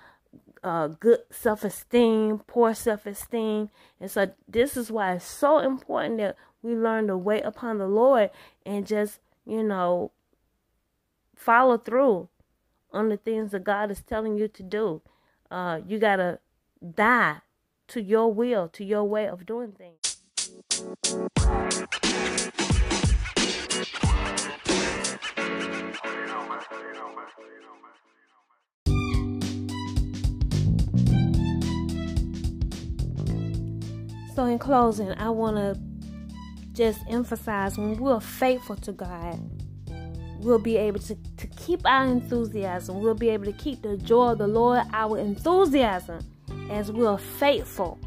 uh, 0.65 0.89
good 0.89 1.21
self 1.31 1.63
esteem, 1.65 2.41
poor 2.47 2.75
self 2.75 3.07
esteem. 3.07 3.71
And 4.01 4.11
so, 4.11 4.33
this 4.49 4.77
is 4.77 4.91
why 4.91 5.15
it's 5.15 5.25
so 5.25 5.59
important 5.59 6.19
that 6.19 6.37
we 6.63 6.75
learn 6.75 7.07
to 7.07 7.17
wait 7.17 7.45
upon 7.45 7.79
the 7.79 7.87
Lord 7.87 8.31
and 8.65 8.87
just, 8.87 9.21
you 9.47 9.63
know, 9.63 10.11
follow 11.37 11.79
through 11.79 12.29
on 12.93 13.09
the 13.09 13.17
things 13.17 13.53
that 13.53 13.63
God 13.63 13.91
is 13.91 14.03
telling 14.03 14.37
you 14.37 14.49
to 14.49 14.63
do. 14.63 15.03
Uh, 15.51 15.81
you 15.87 15.99
got 15.99 16.17
to 16.17 16.39
die 16.95 17.37
to 17.89 18.03
your 18.03 18.33
will, 18.33 18.69
to 18.69 18.85
your 18.85 19.05
way 19.05 19.29
of 19.29 19.47
doing 19.47 19.73
things. 19.73 19.97
So, 34.35 34.45
in 34.45 34.59
closing, 34.59 35.13
I 35.13 35.31
want 35.31 35.57
to 35.57 35.81
just 36.73 37.01
emphasize 37.09 37.79
when 37.79 37.97
we're 37.97 38.21
faithful 38.21 38.77
to 38.77 38.93
God, 38.93 39.41
we'll 40.47 40.59
be 40.59 40.77
able 40.77 41.01
to, 41.01 41.17
to 41.37 41.47
keep 41.49 41.85
our 41.85 42.05
enthusiasm. 42.05 43.01
We'll 43.01 43.15
be 43.15 43.31
able 43.31 43.47
to 43.47 43.53
keep 43.53 43.83
the 43.83 43.97
joy 43.97 44.31
of 44.31 44.39
the 44.39 44.47
Lord, 44.47 44.83
our 44.93 45.19
enthusiasm, 45.19 46.21
as 46.71 46.93
we're 46.93 47.19
faithful, 47.19 47.99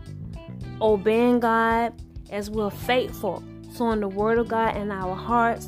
obeying 0.81 1.41
God, 1.41 1.93
as 2.31 2.49
we're 2.49 2.69
faithful, 2.71 3.43
sowing 3.73 3.99
the 3.99 4.07
word 4.07 4.37
of 4.37 4.47
God 4.47 4.77
in 4.77 4.89
our 4.89 5.15
hearts 5.15 5.67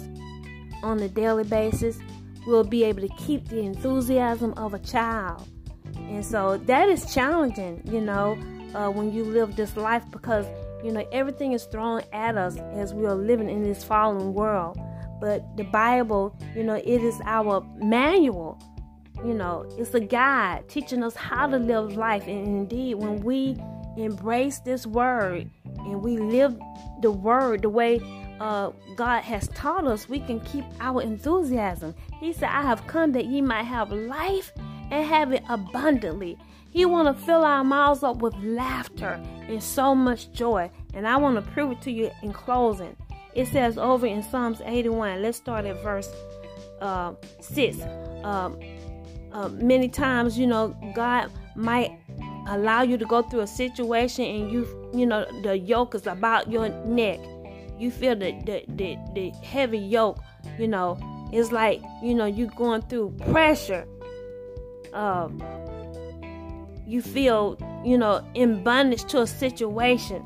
on 0.81 0.99
a 1.01 1.09
daily 1.09 1.43
basis. 1.43 1.99
We'll 2.47 2.63
be 2.63 2.85
able 2.85 3.01
to 3.01 3.13
keep 3.15 3.49
the 3.49 3.59
enthusiasm 3.59 4.53
of 4.55 4.73
a 4.73 4.79
child. 4.79 5.47
And 5.95 6.25
so 6.25 6.57
that 6.57 6.87
is 6.87 7.13
challenging, 7.13 7.81
you 7.85 8.01
know 8.01 8.37
uh, 8.73 8.89
when 8.89 9.11
you 9.13 9.23
live 9.23 9.55
this 9.55 9.75
life 9.75 10.03
because 10.11 10.45
you 10.83 10.91
know 10.91 11.05
everything 11.11 11.53
is 11.53 11.65
thrown 11.65 12.01
at 12.13 12.37
us 12.37 12.57
as 12.73 12.93
we 12.93 13.05
are 13.05 13.15
living 13.15 13.49
in 13.49 13.63
this 13.63 13.83
fallen 13.83 14.33
world 14.33 14.77
but 15.21 15.45
the 15.55 15.63
bible 15.63 16.35
you 16.55 16.63
know 16.63 16.75
it 16.75 17.01
is 17.01 17.21
our 17.25 17.65
manual 17.77 18.61
you 19.23 19.33
know 19.33 19.65
it's 19.77 19.93
a 19.93 19.99
guide 19.99 20.67
teaching 20.67 21.03
us 21.03 21.15
how 21.15 21.47
to 21.47 21.57
live 21.57 21.95
life 21.95 22.27
and 22.27 22.47
indeed 22.47 22.95
when 22.95 23.21
we 23.21 23.55
embrace 23.97 24.59
this 24.59 24.85
word 24.85 25.49
and 25.79 26.01
we 26.01 26.17
live 26.17 26.59
the 27.01 27.11
word 27.11 27.61
the 27.61 27.69
way 27.69 28.01
uh, 28.41 28.71
God 28.95 29.21
has 29.21 29.47
taught 29.49 29.85
us, 29.85 30.09
we 30.09 30.19
can 30.19 30.39
keep 30.39 30.65
our 30.79 31.03
enthusiasm. 31.03 31.93
He 32.19 32.33
said, 32.33 32.49
I 32.49 32.63
have 32.63 32.87
come 32.87 33.11
that 33.11 33.25
ye 33.25 33.39
might 33.39 33.65
have 33.65 33.91
life 33.91 34.51
and 34.89 35.05
have 35.05 35.31
it 35.31 35.43
abundantly. 35.47 36.39
He 36.71 36.85
want 36.85 37.07
to 37.07 37.25
fill 37.25 37.43
our 37.43 37.63
mouths 37.63 38.01
up 38.01 38.17
with 38.17 38.33
laughter 38.37 39.21
and 39.47 39.61
so 39.61 39.93
much 39.93 40.31
joy. 40.31 40.71
And 40.95 41.07
I 41.07 41.17
want 41.17 41.35
to 41.35 41.51
prove 41.51 41.73
it 41.73 41.81
to 41.83 41.91
you 41.91 42.09
in 42.23 42.33
closing. 42.33 42.95
It 43.33 43.47
says 43.47 43.77
over 43.77 44.05
in 44.05 44.23
Psalms 44.23 44.61
81, 44.63 45.21
let's 45.21 45.37
start 45.37 45.65
at 45.65 45.81
verse 45.81 46.09
uh, 46.81 47.13
6. 47.39 47.79
Uh, 47.79 48.51
uh, 49.31 49.49
many 49.49 49.87
times, 49.87 50.37
you 50.37 50.47
know, 50.47 50.75
God 50.93 51.31
might 51.55 51.97
allow 52.47 52.81
you 52.81 52.97
to 52.97 53.05
go 53.05 53.21
through 53.21 53.41
a 53.41 53.47
situation 53.47 54.25
and 54.25 54.51
you, 54.51 54.89
you 54.93 55.05
know, 55.05 55.25
the 55.43 55.57
yoke 55.57 55.95
is 55.95 56.07
about 56.07 56.51
your 56.51 56.69
neck. 56.85 57.19
You 57.77 57.91
feel 57.91 58.15
the, 58.15 58.31
the, 58.45 58.65
the, 58.67 58.97
the 59.13 59.29
heavy 59.43 59.79
yoke, 59.79 60.19
you 60.59 60.67
know, 60.67 60.99
it's 61.31 61.51
like, 61.51 61.81
you 62.03 62.13
know, 62.13 62.25
you're 62.25 62.49
going 62.49 62.81
through 62.83 63.15
pressure. 63.31 63.87
Um, 64.93 65.41
you 66.85 67.01
feel, 67.01 67.57
you 67.85 67.97
know, 67.97 68.25
in 68.33 68.63
bondage 68.63 69.05
to 69.05 69.21
a 69.21 69.27
situation. 69.27 70.25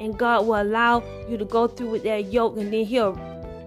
And 0.00 0.18
God 0.18 0.46
will 0.46 0.60
allow 0.60 1.02
you 1.28 1.36
to 1.38 1.44
go 1.44 1.66
through 1.66 1.90
with 1.90 2.02
that 2.04 2.32
yoke 2.32 2.56
and 2.56 2.72
then 2.72 2.84
He'll 2.84 3.12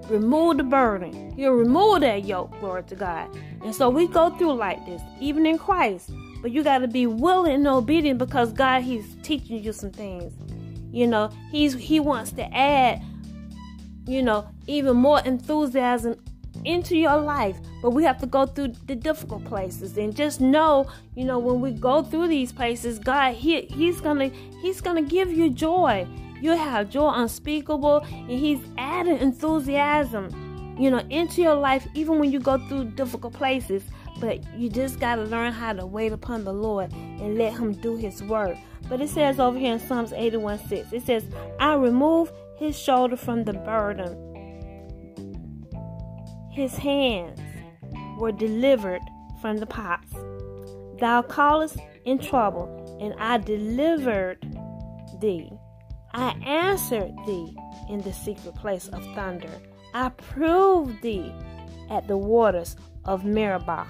remove 0.09 0.57
the 0.57 0.63
burden. 0.63 1.33
He'll 1.35 1.53
remove 1.53 2.01
that 2.01 2.25
yoke, 2.25 2.51
glory 2.59 2.83
to 2.83 2.95
God. 2.95 3.29
And 3.63 3.73
so 3.73 3.89
we 3.89 4.07
go 4.07 4.29
through 4.37 4.53
like 4.53 4.85
this, 4.85 5.01
even 5.19 5.45
in 5.45 5.57
Christ. 5.57 6.11
But 6.41 6.51
you 6.51 6.63
got 6.63 6.79
to 6.79 6.87
be 6.87 7.05
willing 7.05 7.53
and 7.53 7.67
obedient 7.67 8.17
because 8.17 8.53
God, 8.53 8.81
He's 8.81 9.15
teaching 9.23 9.63
you 9.63 9.73
some 9.73 9.91
things. 9.91 10.33
You 10.91 11.07
know, 11.07 11.29
He's 11.51 11.73
He 11.73 11.99
wants 11.99 12.31
to 12.33 12.55
add, 12.55 13.01
you 14.05 14.23
know, 14.23 14.47
even 14.67 14.95
more 14.97 15.19
enthusiasm 15.21 16.15
into 16.65 16.95
your 16.95 17.17
life 17.17 17.57
but 17.81 17.91
we 17.91 18.03
have 18.03 18.17
to 18.19 18.25
go 18.25 18.45
through 18.45 18.73
the 18.85 18.95
difficult 18.95 19.45
places. 19.45 19.97
And 19.97 20.15
just 20.15 20.41
know 20.41 20.87
you 21.15 21.25
know 21.25 21.39
when 21.39 21.61
we 21.61 21.71
go 21.71 22.03
through 22.03 22.27
these 22.27 22.51
places 22.51 22.99
god 22.99 23.35
he, 23.35 23.61
he's 23.61 24.01
gonna 24.01 24.29
he's 24.61 24.81
gonna 24.81 25.01
give 25.01 25.31
you 25.31 25.49
joy. 25.49 26.07
You 26.41 26.51
have 26.51 26.89
joy 26.89 27.09
unspeakable 27.09 27.99
and 28.11 28.29
he's 28.29 28.61
adding 28.77 29.17
enthusiasm 29.17 30.75
you 30.79 30.89
know 30.89 30.99
into 31.09 31.41
your 31.41 31.55
life 31.55 31.85
even 31.93 32.19
when 32.19 32.31
you 32.31 32.39
go 32.39 32.57
through 32.67 32.85
difficult 32.91 33.33
places. 33.33 33.83
But 34.19 34.43
you 34.53 34.69
just 34.69 34.99
got 34.99 35.15
to 35.15 35.23
learn 35.23 35.53
how 35.53 35.71
to 35.71 35.85
wait 35.85 36.11
upon 36.11 36.43
the 36.43 36.51
lord 36.51 36.91
and 36.91 37.37
let 37.37 37.53
him 37.53 37.71
do 37.71 37.95
his 37.95 38.21
work. 38.21 38.57
But 38.89 38.99
it 38.99 39.07
says 39.07 39.39
over 39.39 39.57
here 39.57 39.71
in 39.71 39.79
psalms 39.79 40.11
81 40.11 40.67
6 40.67 40.93
it 40.93 41.03
says 41.03 41.23
i 41.59 41.73
remove 41.75 42.31
his 42.57 42.77
shoulder 42.77 43.15
from 43.15 43.45
the 43.45 43.53
burden 43.53 44.28
his 46.59 46.75
hands 46.75 47.39
were 48.17 48.33
delivered 48.33 49.01
from 49.41 49.55
the 49.55 49.65
pots. 49.65 50.13
Thou 50.99 51.21
callest 51.21 51.77
in 52.03 52.19
trouble, 52.19 52.97
and 52.99 53.13
I 53.17 53.37
delivered 53.37 54.39
thee. 55.21 55.49
I 56.13 56.31
answered 56.45 57.13
thee 57.25 57.55
in 57.89 58.01
the 58.01 58.11
secret 58.11 58.55
place 58.55 58.89
of 58.89 59.01
thunder. 59.15 59.49
I 59.93 60.09
proved 60.09 61.01
thee 61.01 61.33
at 61.89 62.09
the 62.09 62.17
waters 62.17 62.75
of 63.05 63.23
Meribah. 63.23 63.87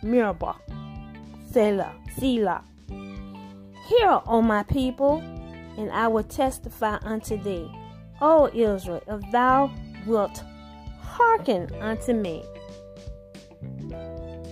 Meribah. 0.00 0.56
Selah. 1.50 1.92
Selah. 2.16 2.62
Hear, 3.88 4.20
O 4.28 4.42
my 4.42 4.62
people, 4.62 5.18
and 5.76 5.90
I 5.90 6.06
will 6.06 6.22
testify 6.22 6.98
unto 7.02 7.36
thee. 7.36 7.68
O 8.20 8.48
Israel, 8.54 9.02
if 9.08 9.32
thou 9.32 9.72
wilt 10.06 10.40
hearken 11.14 11.70
unto 11.80 12.12
me, 12.12 12.44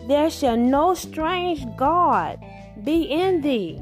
there 0.09 0.31
shall 0.31 0.57
no 0.57 0.94
strange 0.94 1.64
God 1.77 2.38
be 2.85 3.03
in 3.03 3.40
thee, 3.40 3.81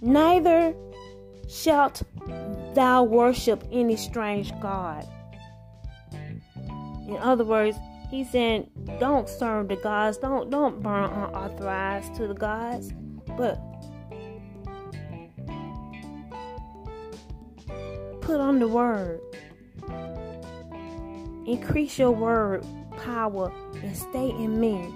neither 0.00 0.74
shalt 1.48 2.02
thou 2.74 3.02
worship 3.02 3.64
any 3.72 3.96
strange 3.96 4.52
God. 4.60 5.06
In 7.08 7.16
other 7.20 7.44
words, 7.44 7.76
he's 8.10 8.30
saying, 8.30 8.70
don't 9.00 9.28
serve 9.28 9.68
the 9.68 9.76
gods, 9.76 10.18
don't 10.18 10.50
don't 10.50 10.80
burn 10.80 11.10
unauthorized 11.10 12.14
to 12.14 12.28
the 12.28 12.34
gods, 12.34 12.92
but 13.36 13.58
put 18.20 18.40
on 18.40 18.60
the 18.60 18.68
word. 18.68 19.20
Increase 21.50 21.98
your 21.98 22.12
word 22.12 22.64
power 23.04 23.52
and 23.82 23.96
stay 23.96 24.30
in 24.30 24.60
me. 24.60 24.88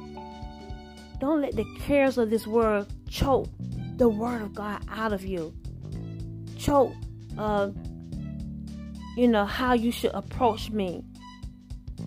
Don't 1.19 1.43
let 1.43 1.57
the 1.57 1.65
cares 1.81 2.17
of 2.17 2.31
this 2.31 2.47
world 2.47 2.87
choke 3.09 3.49
the 3.97 4.09
word 4.09 4.41
of 4.41 4.55
God 4.55 4.81
out 4.89 5.13
of 5.13 5.25
you. 5.25 5.53
Choke, 6.57 6.93
uh, 7.37 7.71
you 9.17 9.27
know 9.27 9.45
how 9.45 9.73
you 9.73 9.91
should 9.91 10.13
approach 10.15 10.71
me. 10.71 11.03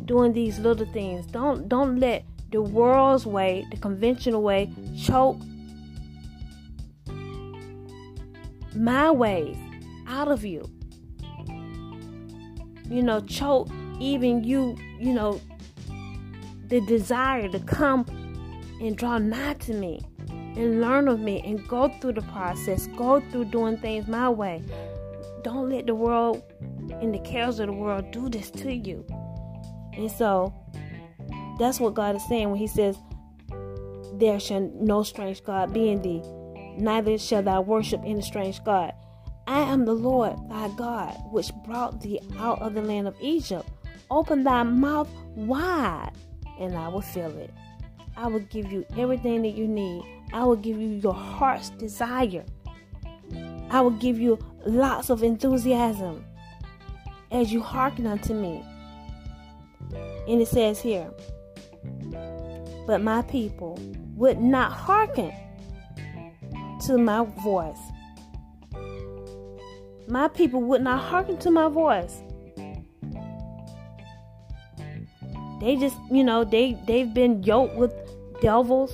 Doing 0.06 0.32
these 0.32 0.60
little 0.60 0.86
things. 0.94 1.26
Don't 1.26 1.68
don't 1.68 2.00
let 2.00 2.24
the 2.50 2.62
world's 2.62 3.26
way, 3.26 3.68
the 3.70 3.76
conventional 3.76 4.42
way, 4.42 4.72
choke 4.98 5.42
my 8.74 9.12
ways 9.12 9.58
out 10.08 10.30
of 10.30 10.46
you 10.46 10.70
you 12.90 13.04
know, 13.04 13.20
choke 13.22 13.70
even 14.00 14.44
you, 14.44 14.78
you 15.00 15.14
know, 15.14 15.42
the 16.68 16.82
desire 16.82 17.48
to 17.50 17.60
come 17.60 18.06
and 18.82 18.98
draw 18.98 19.18
nigh 19.18 19.54
to 19.54 19.74
me 19.74 20.02
and 20.30 20.82
learn 20.82 21.08
of 21.08 21.20
me 21.20 21.42
and 21.46 21.66
go 21.68 21.88
through 22.00 22.14
the 22.14 22.22
process, 22.24 22.88
go 22.98 23.22
through 23.32 23.46
doing 23.46 23.78
things 23.78 24.08
my 24.08 24.30
way. 24.30 24.64
Don't 25.44 25.70
let 25.70 25.86
the 25.86 25.96
world 25.96 26.44
and 27.02 27.14
the 27.14 27.20
cares 27.20 27.60
of 27.60 27.68
the 27.68 27.74
world 27.74 28.12
do 28.12 28.28
this 28.30 28.50
to 28.52 28.74
you. 28.74 29.06
And 29.94 30.12
so 30.12 30.54
that's 31.60 31.80
what 31.80 31.94
God 31.94 32.16
is 32.16 32.28
saying 32.28 32.50
when 32.50 32.60
He 32.60 32.68
says, 32.68 32.98
There 34.14 34.40
shall 34.40 34.72
no 34.76 35.04
strange 35.04 35.44
God 35.44 35.74
be 35.74 35.90
in 35.90 36.02
thee, 36.02 36.22
neither 36.78 37.18
shall 37.18 37.44
thou 37.44 37.62
worship 37.62 38.02
any 38.04 38.22
strange 38.22 38.64
God. 38.64 38.94
I 39.48 39.62
am 39.62 39.86
the 39.86 39.94
Lord 39.94 40.36
thy 40.50 40.68
God, 40.76 41.16
which 41.32 41.52
brought 41.66 42.02
thee 42.02 42.20
out 42.38 42.62
of 42.62 42.74
the 42.74 42.82
land 42.82 43.08
of 43.08 43.16
Egypt. 43.22 43.68
Open 44.10 44.44
thy 44.44 44.64
mouth 44.64 45.10
wide, 45.36 46.12
and 46.60 46.76
I 46.76 46.88
will 46.88 47.02
fill 47.02 47.36
it. 47.38 47.54
I 48.16 48.28
will 48.28 48.40
give 48.40 48.72
you 48.72 48.86
everything 48.98 49.42
that 49.44 49.56
you 49.56 49.68
need. 49.68 50.04
I 50.34 50.44
will 50.44 50.56
give 50.56 50.80
you 50.80 50.90
your 50.90 51.14
heart's 51.14 51.70
desire. 51.72 52.46
I 53.70 53.82
will 53.82 53.92
give 53.92 54.18
you 54.20 54.40
lots 54.66 55.10
of 55.10 55.24
enthusiasm 55.24 56.26
as 57.32 57.52
you 57.52 57.62
hearken 57.62 58.08
unto 58.08 58.34
me. 58.34 58.64
And 60.28 60.42
it 60.42 60.48
says 60.48 60.82
here, 60.82 61.12
but 62.86 63.02
my 63.02 63.22
people 63.24 63.78
would 64.16 64.40
not 64.40 64.72
hearken 64.72 65.34
to 66.86 66.98
my 66.98 67.26
voice 67.44 67.78
my 70.08 70.28
people 70.30 70.62
would 70.62 70.82
not 70.82 71.02
hearken 71.02 71.38
to 71.38 71.52
my 71.52 71.68
voice. 71.68 72.22
They 75.60 75.76
just, 75.76 75.98
you 76.12 76.24
know, 76.24 76.44
they 76.44 76.78
they've 76.86 77.14
been 77.14 77.44
yoked 77.44 77.76
with 77.76 77.94
devils. 78.42 78.94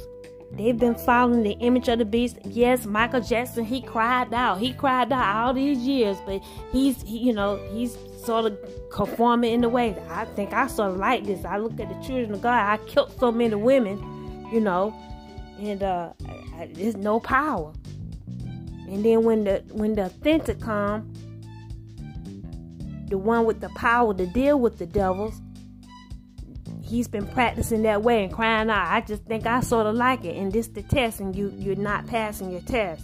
They've 0.52 0.78
been 0.78 0.96
following 0.96 1.42
the 1.42 1.54
image 1.54 1.88
of 1.88 1.98
the 1.98 2.06
beast. 2.06 2.38
Yes, 2.46 2.86
Michael 2.86 3.22
Jackson, 3.22 3.66
he 3.66 3.82
cried 3.82 4.32
out. 4.34 4.60
He 4.60 4.72
cried 4.72 5.12
out 5.12 5.36
all 5.36 5.54
these 5.54 5.80
years, 5.80 6.16
but 6.28 6.44
he's, 6.72 7.02
he, 7.02 7.18
you 7.18 7.34
know, 7.34 7.58
he's 7.74 7.98
sort 8.24 8.46
of 8.46 8.60
conforming 8.92 9.52
in 9.52 9.62
the 9.62 9.70
way. 9.70 9.98
I 10.12 10.26
think 10.26 10.54
I 10.54 10.68
sort 10.68 10.92
of 10.92 10.98
like 10.98 11.26
this. 11.26 11.44
I 11.44 11.58
look 11.58 11.80
at 11.80 11.90
the 11.90 12.08
children 12.08 12.34
of 12.34 12.42
God. 12.44 12.54
I 12.54 12.78
killed 12.86 13.18
so 13.20 13.32
many 13.32 13.56
women, 13.56 14.48
you 14.54 14.60
know, 14.60 14.94
and 15.60 15.82
uh, 15.82 16.14
I, 16.56 16.70
there's 16.72 16.96
no 16.96 17.20
power. 17.20 17.74
And 18.88 19.04
then 19.04 19.24
when 19.24 19.46
the 19.46 19.64
when 19.72 19.96
the 19.96 20.06
authentic 20.06 20.62
come, 20.62 21.12
the 23.10 23.18
one 23.18 23.46
with 23.46 23.60
the 23.60 23.70
power 23.70 24.14
to 24.14 24.28
deal 24.28 24.60
with 24.60 24.78
the 24.78 24.86
devils, 24.86 25.42
he's 26.94 27.08
been 27.08 27.26
practicing 27.26 27.82
that 27.82 28.04
way 28.04 28.24
and 28.24 28.32
crying 28.32 28.70
out, 28.70 28.88
I 28.88 29.02
just 29.02 29.24
think 29.24 29.48
I 29.48 29.62
sort 29.62 29.88
of 29.88 29.96
like 29.96 30.24
it. 30.26 30.38
And 30.38 30.52
this 30.52 30.68
the 30.68 30.84
test, 30.84 31.20
and 31.20 31.36
you 31.36 31.52
you're 31.58 31.76
not 31.76 32.06
passing 32.06 32.52
your 32.52 32.62
test. 32.62 33.04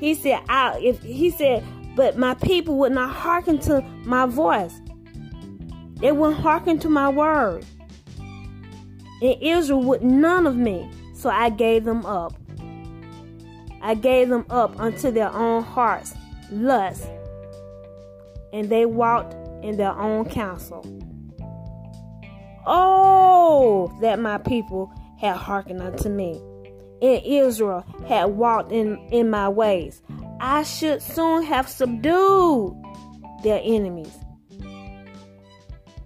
He 0.00 0.14
said, 0.14 0.40
I 0.48 0.78
if 0.78 1.02
he 1.02 1.30
said, 1.30 1.62
but 1.94 2.16
my 2.16 2.34
people 2.34 2.78
would 2.78 2.92
not 2.92 3.14
hearken 3.14 3.58
to 3.60 3.82
my 4.04 4.24
voice. 4.26 4.80
They 5.96 6.12
wouldn't 6.12 6.40
hearken 6.40 6.78
to 6.80 6.88
my 6.88 7.08
word. 7.08 7.66
And 9.20 9.36
Israel 9.42 9.82
would 9.82 10.02
none 10.02 10.46
of 10.46 10.56
me. 10.56 10.90
So 11.14 11.28
I 11.28 11.50
gave 11.50 11.84
them 11.84 12.06
up. 12.06 12.34
I 13.82 13.94
gave 13.94 14.28
them 14.28 14.46
up 14.48 14.78
unto 14.80 15.10
their 15.10 15.30
own 15.32 15.62
hearts' 15.64 16.14
lust, 16.50 17.08
and 18.52 18.70
they 18.70 18.86
walked 18.86 19.34
in 19.64 19.76
their 19.76 19.92
own 19.92 20.24
counsel. 20.24 20.84
Oh, 22.70 23.90
that 24.02 24.18
my 24.18 24.36
people 24.36 24.92
had 25.18 25.36
hearkened 25.36 25.80
unto 25.80 26.10
me, 26.10 26.38
and 27.00 27.22
Israel 27.24 27.82
had 28.06 28.26
walked 28.26 28.72
in, 28.72 28.98
in 29.10 29.30
my 29.30 29.48
ways. 29.48 30.02
I 30.38 30.64
should 30.64 31.00
soon 31.00 31.44
have 31.44 31.66
subdued 31.66 32.76
their 33.42 33.60
enemies 33.64 34.14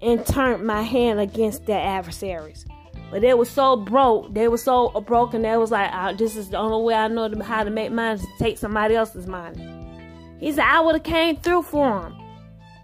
and 0.01 0.25
turned 0.25 0.65
my 0.65 0.83
hand 0.83 1.19
against 1.19 1.67
their 1.67 1.81
adversaries. 1.81 2.65
But 3.11 3.23
they 3.23 3.35
were 3.35 3.45
so 3.45 3.77
broke. 3.77 4.33
They 4.33 4.47
were 4.49 4.57
so 4.57 4.89
broken. 5.01 5.43
They 5.43 5.57
was 5.57 5.73
like, 5.73 5.91
oh, 5.93 6.15
this 6.15 6.37
is 6.37 6.51
the 6.51 6.59
only 6.59 6.85
way 6.85 6.95
I 6.95 7.09
know 7.09 7.29
how 7.43 7.65
to 7.65 7.71
make 7.71 7.91
money 7.91 8.21
to 8.21 8.27
take 8.39 8.57
somebody 8.57 8.95
else's 8.95 9.27
money. 9.27 9.69
He 10.39 10.53
said, 10.53 10.65
I 10.65 10.81
would 10.81 10.95
have 10.95 11.03
came 11.03 11.37
through 11.37 11.63
for 11.63 12.07
him. 12.07 12.22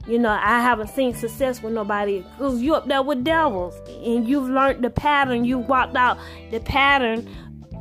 You 0.08 0.18
know, 0.18 0.30
I 0.30 0.60
haven't 0.62 0.88
seen 0.88 1.14
success 1.14 1.62
with 1.62 1.74
nobody 1.74 2.20
because 2.20 2.62
you 2.62 2.74
up 2.74 2.88
there 2.88 3.02
with 3.02 3.24
devils 3.24 3.74
and 3.86 4.26
you've 4.26 4.48
learned 4.48 4.82
the 4.82 4.88
pattern. 4.88 5.44
you've 5.44 5.68
walked 5.68 5.96
out 5.96 6.16
the 6.50 6.60
pattern 6.60 7.28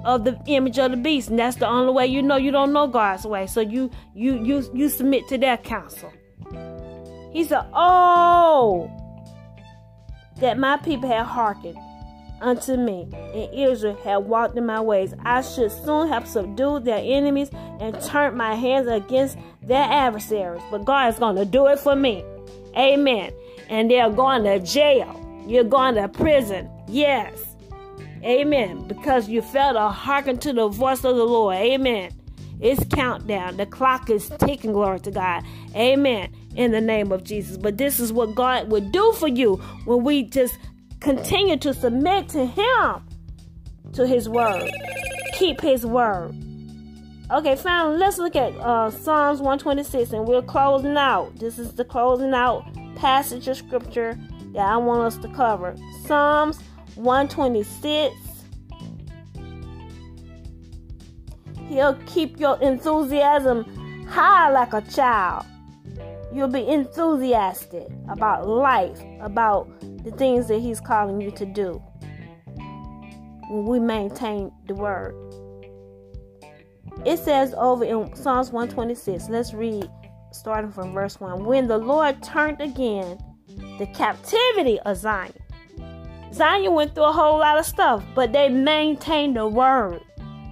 of 0.04 0.26
the 0.26 0.38
image 0.46 0.78
of 0.78 0.92
the 0.92 0.98
beast, 0.98 1.30
and 1.30 1.40
that's 1.40 1.56
the 1.56 1.68
only 1.68 1.94
way 1.94 2.06
you 2.06 2.22
know 2.22 2.36
you 2.36 2.52
don't 2.52 2.74
know 2.74 2.86
God's 2.86 3.26
way. 3.26 3.48
So 3.48 3.62
you 3.62 3.90
you 4.14 4.44
you 4.44 4.70
you 4.74 4.90
submit 4.90 5.28
to 5.30 5.38
their 5.38 5.58
counsel. 5.58 6.12
He 7.32 7.46
said, 7.46 7.66
"Oh, 7.74 8.92
that 10.42 10.58
my 10.58 10.78
people 10.78 11.10
had 11.10 11.26
hearkened 11.26 11.78
unto 12.42 12.76
me, 12.78 13.08
and 13.14 13.54
Israel 13.54 13.98
had 14.04 14.18
walked 14.18 14.58
in 14.58 14.66
my 14.66 14.82
ways. 14.82 15.14
I 15.24 15.42
should 15.42 15.72
soon 15.72 16.10
have 16.10 16.28
subdued 16.28 16.86
their 16.86 17.02
enemies 17.02 17.50
and 17.80 18.00
turned 18.02 18.38
my 18.38 18.56
hands 18.56 18.88
against 18.88 19.38
their 19.68 19.84
adversaries. 19.84 20.62
But 20.72 20.86
God 20.86 21.14
is 21.14 21.20
going 21.20 21.36
to 21.36 21.46
do 21.46 21.68
it 21.68 21.80
for 21.80 21.96
me. 21.96 22.24
Amen. 22.76 23.32
And 23.70 23.92
they're 23.92 24.10
going 24.10 24.44
to 24.44 24.60
jail. 24.60 25.24
You're 25.48 25.64
going 25.64 25.96
to 25.96 26.08
prison. 26.08 26.70
Yes. 26.88 27.56
Amen. 28.24 28.88
Because 28.88 29.30
you 29.30 29.42
failed 29.42 29.76
to 29.76 29.90
hearken 29.90 30.38
to 30.40 30.54
the 30.54 30.68
voice 30.68 31.04
of 31.04 31.16
the 31.16 31.24
Lord. 31.26 31.56
Amen. 31.56 32.12
It's 32.60 32.84
countdown. 32.94 33.58
The 33.58 33.66
clock 33.66 34.10
is 34.10 34.30
ticking. 34.40 34.74
Glory 34.74 35.00
to 35.02 35.12
God. 35.12 35.44
Amen. 35.76 36.34
In 36.56 36.72
the 36.72 36.82
name 36.82 37.12
of 37.12 37.24
Jesus. 37.24 37.58
But 37.58 37.78
this 37.78 38.00
is 38.00 38.12
what 38.12 38.34
God 38.34 38.70
would 38.70 38.92
do 38.92 39.14
for 39.14 39.28
you 39.28 39.58
when 39.86 40.04
we 40.04 40.24
just 40.24 40.58
Continue 41.00 41.58
to 41.58 41.74
submit 41.74 42.30
to 42.30 42.46
Him, 42.46 43.04
to 43.94 44.08
His 44.08 44.28
word. 44.28 44.70
Keep 45.34 45.62
His 45.62 45.86
word. 45.86 46.36
Okay, 47.30 47.58
family, 47.58 47.98
let's 47.98 48.18
look 48.20 48.38
at 48.38 48.56
uh, 48.56 48.90
Psalms 48.90 49.40
126 49.40 50.14
and 50.14 50.26
we're 50.26 50.42
closing 50.42 50.96
out. 50.96 51.38
This 51.38 51.60
is 51.60 51.74
the 51.74 51.84
closing 51.84 52.34
out 52.34 52.64
passage 52.96 53.50
of 53.50 53.58
scripture 53.58 54.18
that 54.54 54.66
I 54.66 54.78
want 54.78 55.02
us 55.02 55.18
to 55.18 55.28
cover. 55.34 55.76
Psalms 56.06 56.58
126. 56.96 58.16
He'll 61.68 61.96
keep 62.06 62.40
your 62.40 62.58
enthusiasm 62.62 64.06
high 64.08 64.50
like 64.50 64.72
a 64.72 64.80
child. 64.90 65.46
You'll 66.34 66.48
be 66.48 66.66
enthusiastic 66.66 67.88
about 68.08 68.48
life, 68.48 69.02
about 69.20 69.68
the 70.06 70.12
things 70.12 70.48
that 70.48 70.60
He's 70.60 70.80
calling 70.80 71.20
you 71.20 71.32
to 71.32 71.46
do 71.46 71.84
when 73.50 73.66
we 73.66 73.82
maintain 73.82 74.50
the 74.66 74.76
Word. 74.76 75.27
It 77.06 77.20
says 77.20 77.54
over 77.58 77.84
in 77.84 78.16
Psalms 78.16 78.52
126, 78.52 79.30
let's 79.30 79.54
read 79.54 79.90
starting 80.32 80.72
from 80.72 80.94
verse 80.94 81.20
1. 81.20 81.46
When 81.46 81.68
the 81.68 81.78
Lord 81.78 82.22
turned 82.22 82.62
again 82.62 83.18
the 83.80 83.88
captivity 83.88 84.80
of 84.82 84.98
Zion. 84.98 85.34
Zion 86.34 86.74
went 86.74 86.94
through 86.94 87.06
a 87.06 87.12
whole 87.12 87.40
lot 87.40 87.58
of 87.58 87.66
stuff, 87.66 88.04
but 88.14 88.34
they 88.34 88.50
maintained 88.50 89.36
the 89.36 89.48
word 89.48 90.02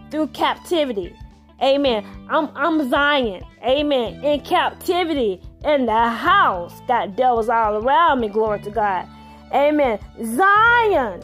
through 0.10 0.27
captivity. 0.27 1.13
Amen. 1.62 2.05
I'm 2.29 2.49
I'm 2.55 2.89
Zion. 2.89 3.43
Amen. 3.63 4.23
In 4.23 4.41
captivity 4.41 5.41
in 5.63 5.86
the 5.86 6.10
house. 6.10 6.81
Got 6.88 7.15
devils 7.15 7.49
all 7.49 7.75
around 7.84 8.19
me. 8.19 8.29
Glory 8.29 8.60
to 8.62 8.71
God. 8.71 9.08
Amen. 9.53 9.99
Zion. 10.23 11.21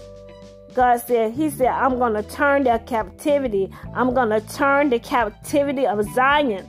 God 0.73 0.97
said, 1.01 1.33
He 1.33 1.49
said, 1.49 1.67
I'm 1.67 1.97
going 1.97 2.13
to 2.13 2.23
turn 2.23 2.63
their 2.63 2.79
captivity. 2.79 3.69
I'm 3.93 4.13
going 4.13 4.29
to 4.29 4.41
turn 4.41 4.89
the 4.89 4.99
captivity 4.99 5.85
of 5.85 6.03
Zion. 6.13 6.67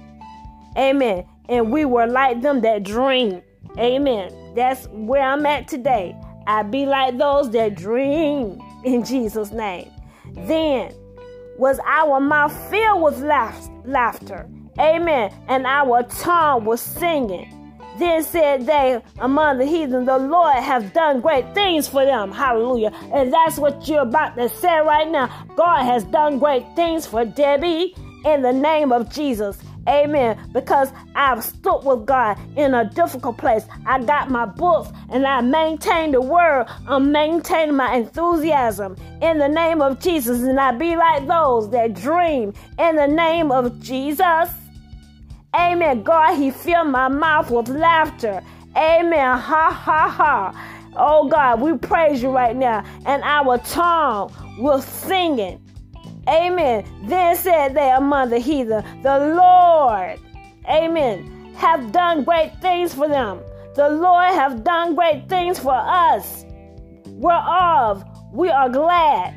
Amen. 0.77 1.27
And 1.49 1.71
we 1.71 1.85
were 1.85 2.07
like 2.07 2.41
them 2.43 2.61
that 2.63 2.83
dream. 2.83 3.43
Amen. 3.79 4.55
That's 4.55 4.87
where 4.89 5.23
I'm 5.23 5.47
at 5.47 5.69
today. 5.69 6.17
I 6.47 6.63
be 6.63 6.87
like 6.87 7.19
those 7.19 7.51
that 7.53 7.75
dream 7.75 8.61
in 8.85 9.05
Jesus' 9.05 9.51
name. 9.53 9.91
Then 10.33 10.93
was 11.59 11.79
our 11.87 12.21
mouth 12.21 12.53
filled 12.71 13.03
with 13.03 13.19
laughter. 13.85 14.49
Amen. 14.79 15.33
And 15.49 15.67
our 15.67 16.03
tongue 16.05 16.65
was 16.65 16.81
singing. 16.81 17.62
Then 17.99 18.23
said 18.23 18.67
they 18.67 19.03
among 19.19 19.59
the 19.59 19.67
heathen, 19.67 20.05
The 20.05 20.19
Lord 20.19 20.57
have 20.57 20.93
done 20.93 21.21
great 21.21 21.55
things 21.55 21.89
for 21.89 22.05
them. 22.05 22.33
Hallelujah. 22.33 22.93
And 23.13 23.33
that's 23.33 23.59
what 23.59 23.87
you're 23.89 24.01
about 24.03 24.37
to 24.37 24.49
say 24.49 24.81
right 24.81 25.09
now. 25.09 25.47
God 25.57 25.85
has 25.85 26.05
done 26.05 26.39
great 26.39 26.65
things 26.75 27.07
for 27.07 27.25
Debbie 27.25 27.95
in 28.25 28.43
the 28.43 28.53
name 28.53 28.93
of 28.93 29.11
Jesus. 29.13 29.59
Amen. 29.89 30.39
Because 30.53 30.93
I've 31.15 31.43
stood 31.43 31.81
with 31.85 32.07
God 32.07 32.39
in 32.57 32.75
a 32.75 32.89
difficult 32.89 33.37
place. 33.39 33.65
I 33.85 34.03
got 34.03 34.31
my 34.31 34.47
books 34.47 34.91
and 35.11 35.27
I 35.27 35.41
maintain 35.41 36.13
the 36.13 36.21
word. 36.21 36.67
I'm 36.87 37.11
maintaining 37.11 37.77
my 37.77 37.95
enthusiasm 37.97 38.97
in 39.21 39.39
the 39.39 39.49
name 39.49 39.83
of 39.83 40.01
Jesus. 40.01 40.43
And 40.43 40.59
I 40.61 40.73
be 40.73 40.97
like 40.97 41.27
those 41.27 41.71
that 41.71 41.95
dream 41.95 42.55
in 42.79 42.97
the 42.97 43.09
name 43.09 43.51
of 43.51 43.81
Jesus. 43.81 44.49
Amen. 45.55 46.03
God, 46.03 46.37
He 46.37 46.51
filled 46.51 46.89
my 46.89 47.09
mouth 47.09 47.51
with 47.51 47.69
laughter. 47.69 48.43
Amen. 48.77 49.39
Ha 49.39 49.71
ha 49.71 50.09
ha. 50.09 50.93
Oh 50.97 51.29
God, 51.29 51.61
we 51.61 51.77
praise 51.79 52.23
you 52.23 52.31
right 52.31 52.57
now. 52.57 52.85
And 53.07 53.23
our 53.23 53.59
tongue 53.59 54.33
will 54.59 54.81
singing. 54.83 55.61
Amen. 56.29 56.85
Then 57.05 57.37
said 57.37 57.75
they 57.75 57.91
among 57.91 58.31
the 58.31 58.39
heathen, 58.39 58.85
The 59.03 59.35
Lord, 59.37 60.19
amen, 60.69 61.55
have 61.57 61.93
done 61.93 62.25
great 62.25 62.53
things 62.61 62.95
for 62.95 63.09
them. 63.09 63.41
The 63.75 63.89
Lord 63.89 64.33
have 64.33 64.63
done 64.65 64.95
great 64.95 65.29
things 65.29 65.59
for 65.59 65.75
us, 65.75 66.45
whereof 67.07 68.05
we 68.33 68.51
are 68.51 68.69
glad. 68.69 69.35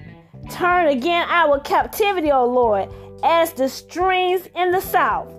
Turn 0.51 0.87
again 0.87 1.25
our 1.29 1.59
captivity, 1.59 2.31
O 2.31 2.45
Lord, 2.45 2.89
as 3.23 3.53
the 3.53 3.67
streams 3.67 4.47
in 4.55 4.71
the 4.71 4.81
south. 4.81 5.34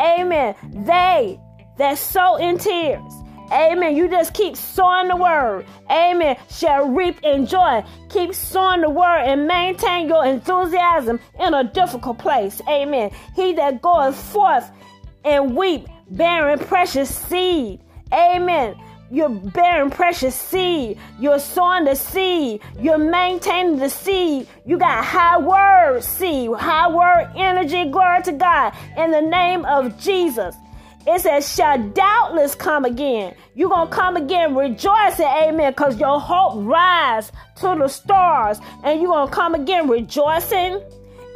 Amen. 0.00 0.54
They 0.86 1.40
that 1.78 1.98
sow 1.98 2.36
in 2.36 2.58
tears 2.58 3.12
Amen. 3.52 3.94
You 3.94 4.08
just 4.08 4.32
keep 4.32 4.56
sowing 4.56 5.08
the 5.08 5.16
word. 5.16 5.66
Amen. 5.90 6.36
Shall 6.50 6.88
reap 6.88 7.22
in 7.22 7.46
joy. 7.46 7.84
Keep 8.08 8.34
sowing 8.34 8.80
the 8.80 8.90
word 8.90 9.22
and 9.24 9.46
maintain 9.46 10.08
your 10.08 10.24
enthusiasm 10.24 11.20
in 11.38 11.52
a 11.54 11.64
difficult 11.64 12.18
place. 12.18 12.60
Amen. 12.68 13.10
He 13.36 13.52
that 13.54 13.82
goeth 13.82 14.16
forth 14.16 14.70
and 15.24 15.56
weep, 15.56 15.86
bearing 16.10 16.58
precious 16.58 17.14
seed. 17.14 17.80
Amen. 18.12 18.74
You're 19.10 19.28
bearing 19.28 19.90
precious 19.90 20.34
seed. 20.34 20.98
You're 21.20 21.38
sowing 21.38 21.84
the 21.84 21.94
seed. 21.94 22.60
You're 22.80 22.98
maintaining 22.98 23.76
the 23.76 23.90
seed. 23.90 24.48
You 24.66 24.78
got 24.78 25.04
high 25.04 25.38
word 25.38 26.02
seed, 26.02 26.50
high 26.52 26.88
word 26.88 27.30
energy. 27.36 27.90
Glory 27.90 28.22
to 28.22 28.32
God. 28.32 28.74
In 28.96 29.10
the 29.10 29.20
name 29.20 29.64
of 29.66 29.98
Jesus. 30.00 30.56
It 31.06 31.20
says, 31.20 31.54
shall 31.54 31.78
doubtless 31.90 32.54
come 32.54 32.86
again. 32.86 33.34
You're 33.54 33.68
going 33.68 33.88
to 33.88 33.94
come 33.94 34.16
again 34.16 34.54
rejoicing, 34.54 35.26
amen, 35.26 35.72
because 35.72 36.00
your 36.00 36.18
hope 36.18 36.64
rise 36.64 37.30
to 37.56 37.76
the 37.78 37.88
stars. 37.88 38.58
And 38.82 39.02
you're 39.02 39.12
going 39.12 39.28
to 39.28 39.34
come 39.34 39.54
again 39.54 39.86
rejoicing 39.86 40.82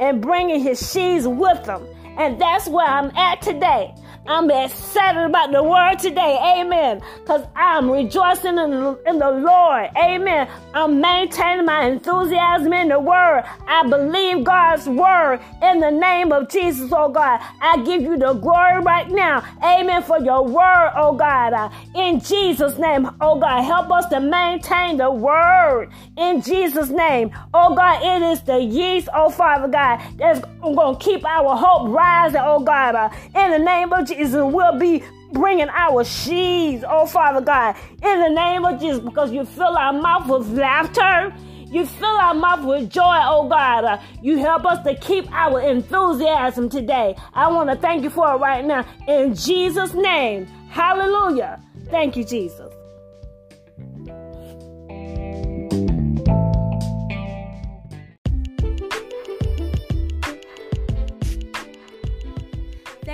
and 0.01 0.21
bringing 0.21 0.59
his 0.59 0.91
sheaves 0.91 1.27
with 1.27 1.63
them. 1.65 1.85
And 2.17 2.41
that's 2.41 2.67
where 2.67 2.87
I'm 2.87 3.15
at 3.15 3.43
today. 3.43 3.93
I'm 4.27 4.49
excited 4.51 5.23
about 5.25 5.51
the 5.51 5.63
word 5.63 5.97
today. 5.99 6.37
Amen. 6.59 7.01
Because 7.21 7.45
I'm 7.55 7.89
rejoicing 7.89 8.57
in, 8.57 8.97
in 9.07 9.19
the 9.19 9.31
Lord. 9.31 9.89
Amen. 9.97 10.47
I'm 10.73 11.01
maintaining 11.01 11.65
my 11.65 11.85
enthusiasm 11.85 12.73
in 12.73 12.89
the 12.89 12.99
word. 12.99 13.43
I 13.67 13.87
believe 13.87 14.43
God's 14.43 14.87
word 14.87 15.39
in 15.61 15.79
the 15.79 15.91
name 15.91 16.31
of 16.31 16.49
Jesus, 16.49 16.91
oh 16.93 17.09
God. 17.09 17.39
I 17.61 17.77
give 17.83 18.01
you 18.01 18.17
the 18.17 18.33
glory 18.33 18.81
right 18.81 19.09
now. 19.09 19.43
Amen. 19.63 20.03
For 20.03 20.19
your 20.19 20.43
word, 20.43 20.91
oh 20.95 21.13
God. 21.15 21.53
Uh, 21.53 21.69
in 21.95 22.19
Jesus' 22.19 22.77
name, 22.77 23.09
oh 23.21 23.39
God. 23.39 23.61
Help 23.63 23.91
us 23.91 24.07
to 24.07 24.19
maintain 24.19 24.97
the 24.97 25.11
word 25.11 25.89
in 26.17 26.41
Jesus' 26.41 26.89
name. 26.89 27.31
Oh 27.53 27.75
God, 27.75 28.01
it 28.03 28.21
is 28.31 28.41
the 28.41 28.59
yeast, 28.59 29.09
oh 29.13 29.29
Father 29.29 29.67
God, 29.67 30.01
that's 30.17 30.41
going 30.61 30.97
to 30.97 31.03
keep 31.03 31.25
our 31.25 31.55
hope 31.55 31.89
rising, 31.89 32.41
oh 32.43 32.59
God. 32.59 32.95
Uh, 32.95 33.09
in 33.35 33.51
the 33.51 33.59
name 33.59 33.93
of 33.93 34.05
Jesus. 34.09 34.29
Jesus 34.29 34.53
will 34.53 34.77
be 34.77 35.03
bringing 35.31 35.69
our 35.69 36.03
sheaves, 36.03 36.83
oh 36.87 37.05
Father 37.05 37.41
God, 37.41 37.75
in 38.03 38.19
the 38.21 38.29
name 38.29 38.65
of 38.65 38.79
Jesus, 38.79 38.99
because 38.99 39.31
you 39.31 39.45
fill 39.45 39.77
our 39.77 39.93
mouth 39.93 40.27
with 40.27 40.49
laughter. 40.57 41.33
You 41.71 41.85
fill 41.85 42.07
our 42.07 42.33
mouth 42.33 42.65
with 42.65 42.89
joy, 42.89 43.19
oh 43.23 43.47
God. 43.47 43.85
Uh, 43.85 44.01
you 44.23 44.37
help 44.39 44.65
us 44.65 44.83
to 44.85 44.95
keep 44.95 45.31
our 45.31 45.61
enthusiasm 45.61 46.67
today. 46.67 47.15
I 47.33 47.47
want 47.51 47.69
to 47.69 47.75
thank 47.75 48.03
you 48.03 48.09
for 48.09 48.33
it 48.33 48.37
right 48.37 48.65
now. 48.65 48.85
In 49.07 49.35
Jesus' 49.35 49.93
name. 49.93 50.47
Hallelujah. 50.69 51.61
Thank 51.89 52.17
you, 52.17 52.23
Jesus. 52.23 52.68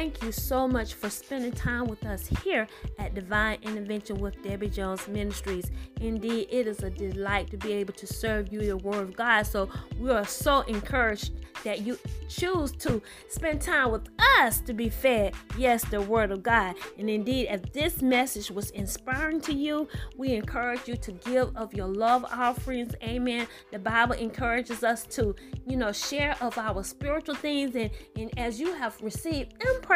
Thank 0.06 0.22
you 0.22 0.32
so 0.32 0.68
much 0.68 0.94
for 0.94 1.10
spending 1.10 1.52
time 1.52 1.88
with 1.88 2.06
us 2.06 2.28
here 2.44 2.68
at 3.00 3.16
Divine 3.16 3.58
Intervention 3.64 4.20
with 4.20 4.40
Debbie 4.44 4.70
Jones 4.70 5.08
Ministries. 5.08 5.72
Indeed, 6.00 6.48
it 6.52 6.68
is 6.68 6.84
a 6.84 6.92
delight 6.92 7.50
to 7.50 7.58
be 7.58 7.74
able 7.74 7.94
to 7.94 8.06
serve 8.06 8.54
you 8.54 8.62
the 8.62 8.78
Word 8.78 9.02
of 9.02 9.16
God. 9.16 9.48
So 9.48 9.68
we 9.98 10.12
are 10.12 10.24
so 10.24 10.62
encouraged 10.62 11.32
that 11.64 11.82
you 11.82 11.98
choose 12.30 12.72
to 12.74 13.02
spend 13.30 13.62
time 13.62 13.92
with 13.92 14.08
us 14.38 14.60
to 14.60 14.74
be 14.74 14.90
fed, 14.90 15.34
yes, 15.58 15.84
the 15.86 16.00
Word 16.00 16.30
of 16.30 16.44
God. 16.44 16.76
And 17.00 17.10
indeed, 17.10 17.48
if 17.50 17.74
this 17.74 18.04
message 18.04 18.52
was 18.52 18.70
inspiring 18.72 19.42
to 19.42 19.54
you, 19.54 19.88
we 20.16 20.34
encourage 20.34 20.88
you 20.88 20.98
to 20.98 21.12
give 21.14 21.58
of 21.58 21.74
your 21.74 21.88
love 21.88 22.26
offerings. 22.26 22.94
Amen. 23.02 23.48
The 23.72 23.80
Bible 23.80 24.14
encourages 24.14 24.84
us 24.84 25.08
to, 25.08 25.36
you 25.66 25.78
know, 25.78 25.92
share 25.92 26.36
of 26.42 26.60
our 26.60 26.84
spiritual 26.84 27.34
things. 27.34 27.76
And, 27.76 27.90
and 28.16 28.38
as 28.38 28.60
you 28.60 28.72
have 28.76 29.02
received 29.02 29.54
impartation, 29.64 29.96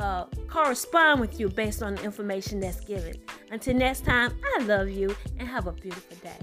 uh, 0.00 0.24
correspond 0.48 1.20
with 1.20 1.38
you 1.38 1.48
based 1.48 1.82
on 1.82 1.94
the 1.94 2.02
information 2.02 2.58
that's 2.60 2.80
given. 2.80 3.14
Until 3.50 3.74
next 3.74 4.04
time, 4.04 4.32
I 4.56 4.64
love 4.64 4.88
you 4.88 5.14
and 5.38 5.46
have 5.46 5.66
a 5.66 5.72
beautiful 5.72 6.16
day. 6.16 6.36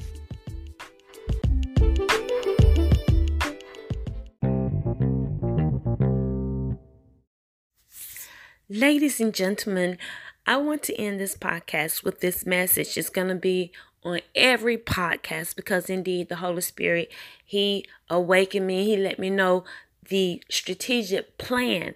Ladies 8.70 9.20
and 9.22 9.34
gentlemen, 9.34 9.98
I 10.46 10.58
want 10.58 10.84
to 10.84 10.96
end 10.96 11.20
this 11.20 11.36
podcast 11.36 12.04
with 12.04 12.20
this 12.20 12.46
message. 12.46 12.98
It's 12.98 13.10
going 13.10 13.30
to 13.30 13.36
be 13.36 13.72
on 14.04 14.20
every 14.36 14.78
podcast 14.78 15.56
because 15.56 15.90
indeed 15.90 16.30
the 16.30 16.38
Holy 16.38 16.62
Spirit, 16.62 17.12
He 17.44 17.86
awakened 18.10 18.68
me. 18.68 18.86
He 18.86 18.98
let 18.98 19.20
me 19.20 19.30
know 19.30 19.64
the 20.10 20.44
strategic 20.50 21.38
plan 21.38 21.96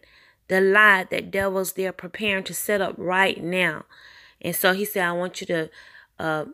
the 0.51 0.59
lie 0.59 1.05
that 1.09 1.31
devils 1.31 1.71
they're 1.73 1.93
preparing 1.93 2.43
to 2.43 2.53
set 2.53 2.81
up 2.81 2.93
right 2.97 3.41
now. 3.41 3.85
And 4.41 4.53
so 4.53 4.73
he 4.73 4.83
said, 4.83 5.05
I 5.05 5.13
want 5.13 5.39
you 5.39 5.47
to 5.47 5.69
uh, 6.19 6.45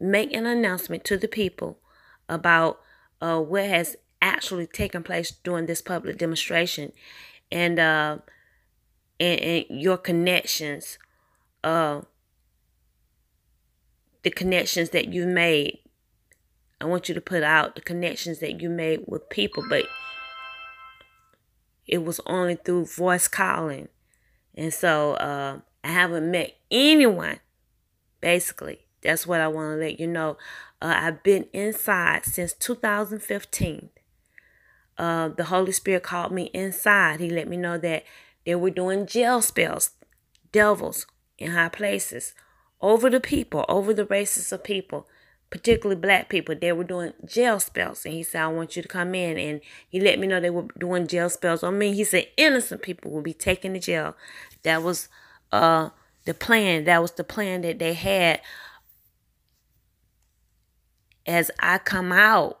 make 0.00 0.32
an 0.32 0.44
announcement 0.44 1.04
to 1.04 1.16
the 1.16 1.28
people 1.28 1.78
about 2.28 2.80
uh, 3.20 3.38
what 3.38 3.66
has 3.66 3.94
actually 4.20 4.66
taken 4.66 5.04
place 5.04 5.30
during 5.30 5.66
this 5.66 5.80
public 5.80 6.18
demonstration 6.18 6.90
and 7.52 7.78
uh, 7.78 8.18
and, 9.20 9.40
and 9.40 9.64
your 9.70 9.98
connections, 9.98 10.98
uh, 11.62 12.00
the 14.24 14.30
connections 14.30 14.90
that 14.90 15.12
you 15.12 15.28
made. 15.28 15.78
I 16.80 16.86
want 16.86 17.08
you 17.08 17.14
to 17.14 17.20
put 17.20 17.44
out 17.44 17.76
the 17.76 17.82
connections 17.82 18.40
that 18.40 18.60
you 18.60 18.68
made 18.68 19.04
with 19.06 19.30
people, 19.30 19.64
but 19.68 19.86
it 21.86 22.04
was 22.04 22.20
only 22.26 22.56
through 22.56 22.86
voice 22.86 23.28
calling. 23.28 23.88
And 24.54 24.72
so 24.72 25.14
uh, 25.14 25.60
I 25.84 25.88
haven't 25.88 26.30
met 26.30 26.56
anyone, 26.70 27.40
basically. 28.20 28.86
That's 29.02 29.26
what 29.26 29.40
I 29.40 29.48
want 29.48 29.74
to 29.74 29.76
let 29.76 30.00
you 30.00 30.06
know. 30.06 30.36
Uh, 30.80 30.94
I've 30.96 31.22
been 31.22 31.46
inside 31.52 32.24
since 32.24 32.52
2015. 32.54 33.90
Uh, 34.98 35.28
the 35.28 35.44
Holy 35.44 35.72
Spirit 35.72 36.02
called 36.02 36.32
me 36.32 36.44
inside. 36.54 37.20
He 37.20 37.30
let 37.30 37.48
me 37.48 37.56
know 37.56 37.78
that 37.78 38.04
they 38.44 38.54
were 38.54 38.70
doing 38.70 39.06
jail 39.06 39.42
spells, 39.42 39.90
devils 40.52 41.06
in 41.38 41.52
high 41.52 41.68
places, 41.68 42.32
over 42.80 43.10
the 43.10 43.20
people, 43.20 43.64
over 43.68 43.92
the 43.92 44.06
races 44.06 44.52
of 44.52 44.64
people, 44.64 45.06
particularly 45.50 46.00
black 46.00 46.28
people. 46.28 46.54
They 46.54 46.72
were 46.72 46.84
doing 46.84 47.12
jail 47.24 47.60
spells. 47.60 48.04
And 48.04 48.14
he 48.14 48.22
said, 48.22 48.42
I 48.42 48.48
want 48.48 48.76
you 48.76 48.82
to 48.82 48.88
come 48.88 49.14
in. 49.14 49.38
And 49.38 49.60
he 49.88 50.00
let 50.00 50.18
me 50.18 50.26
know 50.26 50.40
they 50.40 50.50
were 50.50 50.66
doing 50.78 51.06
jail 51.06 51.30
spells 51.30 51.62
on 51.62 51.78
me. 51.78 51.94
He 51.94 52.04
said, 52.04 52.28
innocent 52.36 52.82
people 52.82 53.10
will 53.10 53.22
be 53.22 53.34
taken 53.34 53.74
to 53.74 53.80
jail. 53.80 54.16
That 54.62 54.82
was 54.82 55.08
uh, 55.52 55.90
the 56.24 56.34
plan. 56.34 56.84
That 56.84 57.02
was 57.02 57.12
the 57.12 57.24
plan 57.24 57.62
that 57.62 57.78
they 57.78 57.94
had 57.94 58.40
as 61.26 61.50
I 61.58 61.78
come 61.78 62.12
out 62.12 62.60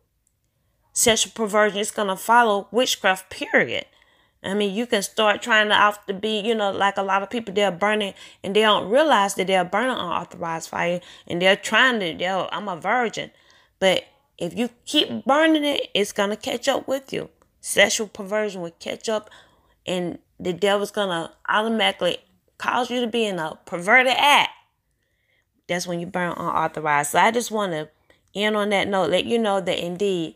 sexual 0.93 1.31
perversion 1.33 1.79
is 1.79 1.91
going 1.91 2.07
to 2.07 2.15
follow 2.15 2.67
witchcraft, 2.71 3.29
period. 3.29 3.85
I 4.43 4.55
mean, 4.55 4.73
you 4.73 4.87
can 4.87 5.03
start 5.03 5.41
trying 5.41 5.69
to 5.69 5.75
off 5.75 6.05
to 6.07 6.13
be, 6.13 6.39
you 6.39 6.55
know, 6.55 6.71
like 6.71 6.97
a 6.97 7.03
lot 7.03 7.21
of 7.21 7.29
people, 7.29 7.53
they're 7.53 7.71
burning 7.71 8.15
and 8.43 8.55
they 8.55 8.61
don't 8.61 8.89
realize 8.89 9.35
that 9.35 9.47
they're 9.47 9.63
burning 9.63 9.91
unauthorized 9.91 10.69
fire 10.69 10.99
and 11.27 11.41
they're 11.41 11.55
trying 11.55 11.99
to, 11.99 12.17
they're, 12.17 12.51
I'm 12.53 12.67
a 12.67 12.75
virgin. 12.75 13.29
But 13.79 14.05
if 14.39 14.57
you 14.57 14.69
keep 14.85 15.25
burning 15.25 15.63
it, 15.63 15.89
it's 15.93 16.11
to 16.31 16.35
catch 16.35 16.67
up 16.67 16.87
with 16.87 17.13
you. 17.13 17.29
Sexual 17.59 18.07
perversion 18.07 18.61
will 18.61 18.71
catch 18.71 19.07
up 19.07 19.29
and 19.85 20.17
the 20.39 20.53
devil's 20.53 20.91
to 21.09 21.31
automatically 21.47 22.17
cause 22.57 22.89
you 22.89 22.99
to 23.01 23.07
be 23.07 23.25
in 23.25 23.37
a 23.37 23.59
perverted 23.65 24.13
act. 24.17 24.49
That's 25.67 25.85
when 25.85 25.99
you 25.99 26.07
burn 26.07 26.31
unauthorized. 26.31 27.11
So 27.11 27.19
I 27.19 27.29
just 27.29 27.51
want 27.51 27.73
to 27.73 27.89
end 28.33 28.57
on 28.57 28.69
that 28.69 28.87
note, 28.87 29.11
let 29.11 29.25
you 29.25 29.37
know 29.37 29.61
that 29.61 29.85
indeed 29.85 30.35